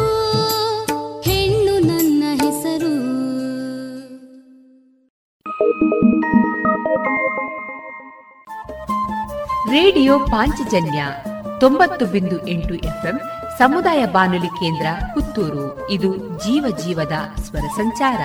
[1.21, 2.95] ಹೆಣ್ಣು ನನ್ನ ಹೆಸರು.
[9.71, 11.05] ರೇಡಿಯೋ ಪಾಂಚಜನ್ಯ
[11.59, 13.19] ತೊಂಬತ್ತು ಬಿಂದು ಎಂಟು ಎಫ್ಎಂ
[13.57, 15.87] ಸಮುದಾಯ ಬಾನುಲಿ ಕೇಂದ್ರ ಪುತ್ತೂರು.
[15.89, 18.19] ಇದು ಜೀವ ಜೀವದ ಸ್ವರ ಸಂಚಾರ.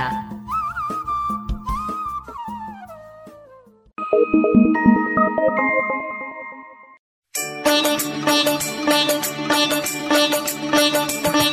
[9.02, 9.24] Thank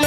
[0.01, 0.06] you.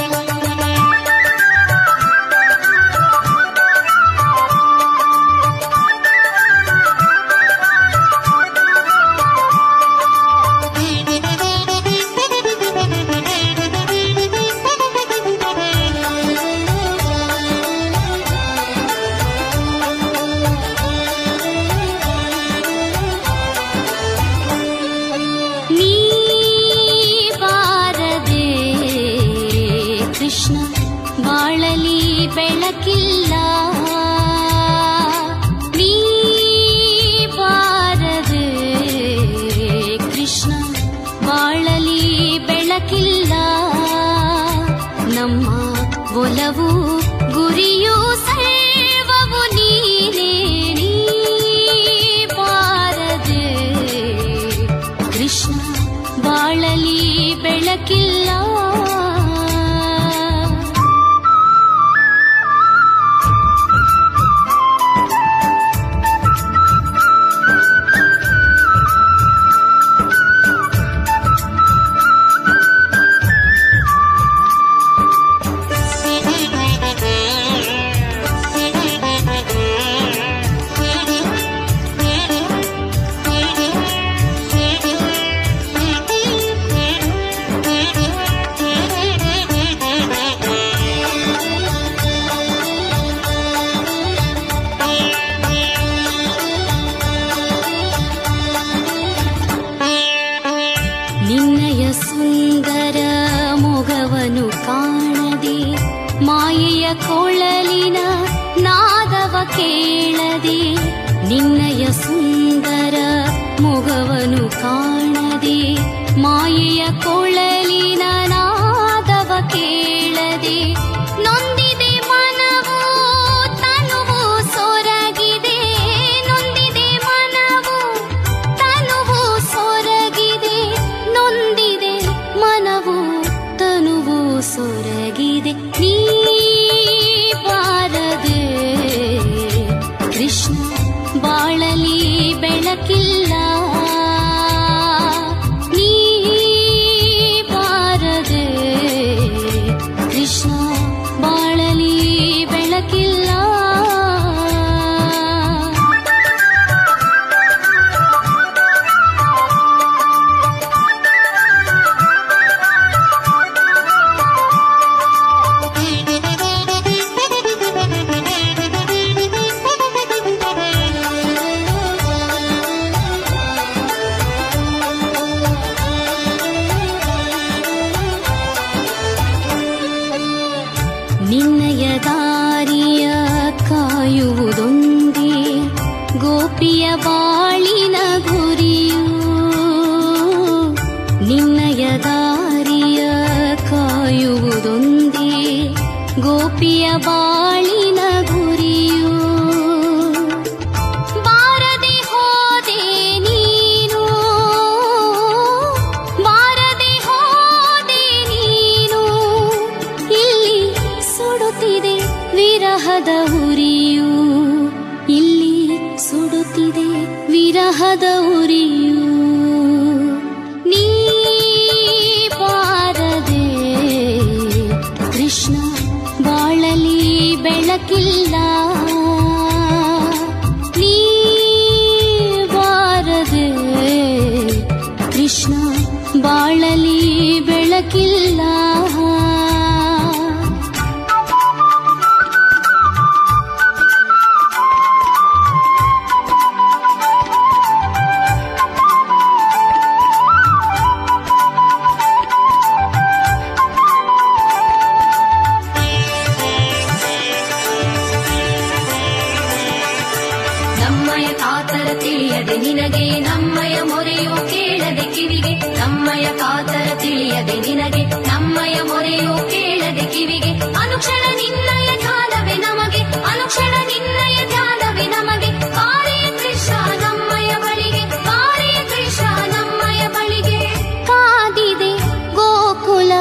[269.01, 270.49] ಮೊರೆಯೋ ಕೇಳದೆ ಕಿವಿಗೆ,
[270.79, 275.49] ಅನುಕ್ಷಣ ನಿನ್ನಯ ಧ್ಯಾನವೇ ನಮಗೆ, ಅನುಕ್ಷಣ ನಿನ್ನಯ ಧ್ಯಾನವೇ ನಮಗೆ.
[275.69, 280.59] ಕಾರೆಯ ಕೃಷ್ಣ ನಮ್ಮಯ ಬಳಿಗೆ, ಕಾರೆಯ ಕೃಷ್ಣ ನಮ್ಮಯ ಬಳಿಗೆ.
[281.05, 281.91] ಕಾದಿದೆ
[282.35, 283.11] ಗೋಕುಲ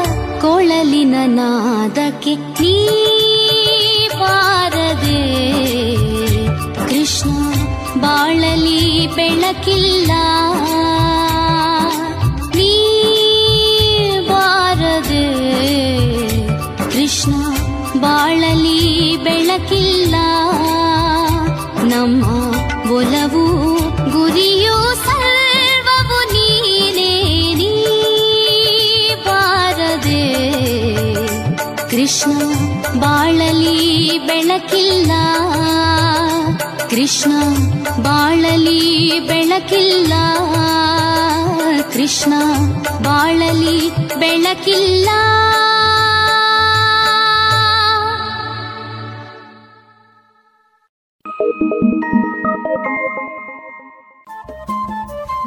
[0.40, 2.76] ಕೊಳಲಿನ ನಾದಕ್ಕೆ, ನೀ
[4.08, 5.22] ಪಾರದೆ.
[6.88, 7.30] ಕೃಷ್ಣ
[8.00, 10.10] ಬಾಳಲಿ ಬೆಳಕಿಲ್ಲ
[19.50, 20.14] ಬೆಳಕಿಲ್ಲ.
[21.82, 22.24] ನಮ್ಮ
[22.90, 23.44] ಒಲವು
[24.10, 27.84] ಗುರಿಯು ಸರ್ವವು ನೀನೇ, ನೀ
[29.14, 30.26] ಬಾರದೆ.
[31.90, 32.32] ಕೃಷ್ಣ
[33.00, 35.12] ಬಾಳಲಿ ಬೆಳಕಿಲ್ಲ.
[36.90, 37.32] ಕೃಷ್ಣ
[38.02, 40.12] ಬಾಳಲಿ ಬೆಳಕಿಲ್ಲ.
[41.92, 42.32] ಕೃಷ್ಣ
[43.02, 45.08] ಬಾಳಲಿ ಬೆಳಕಿಲ್ಲ.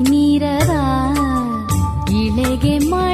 [0.00, 0.74] ನೀರದ
[2.14, 3.13] ಇಳೆಗೆ ಮಾಡಿ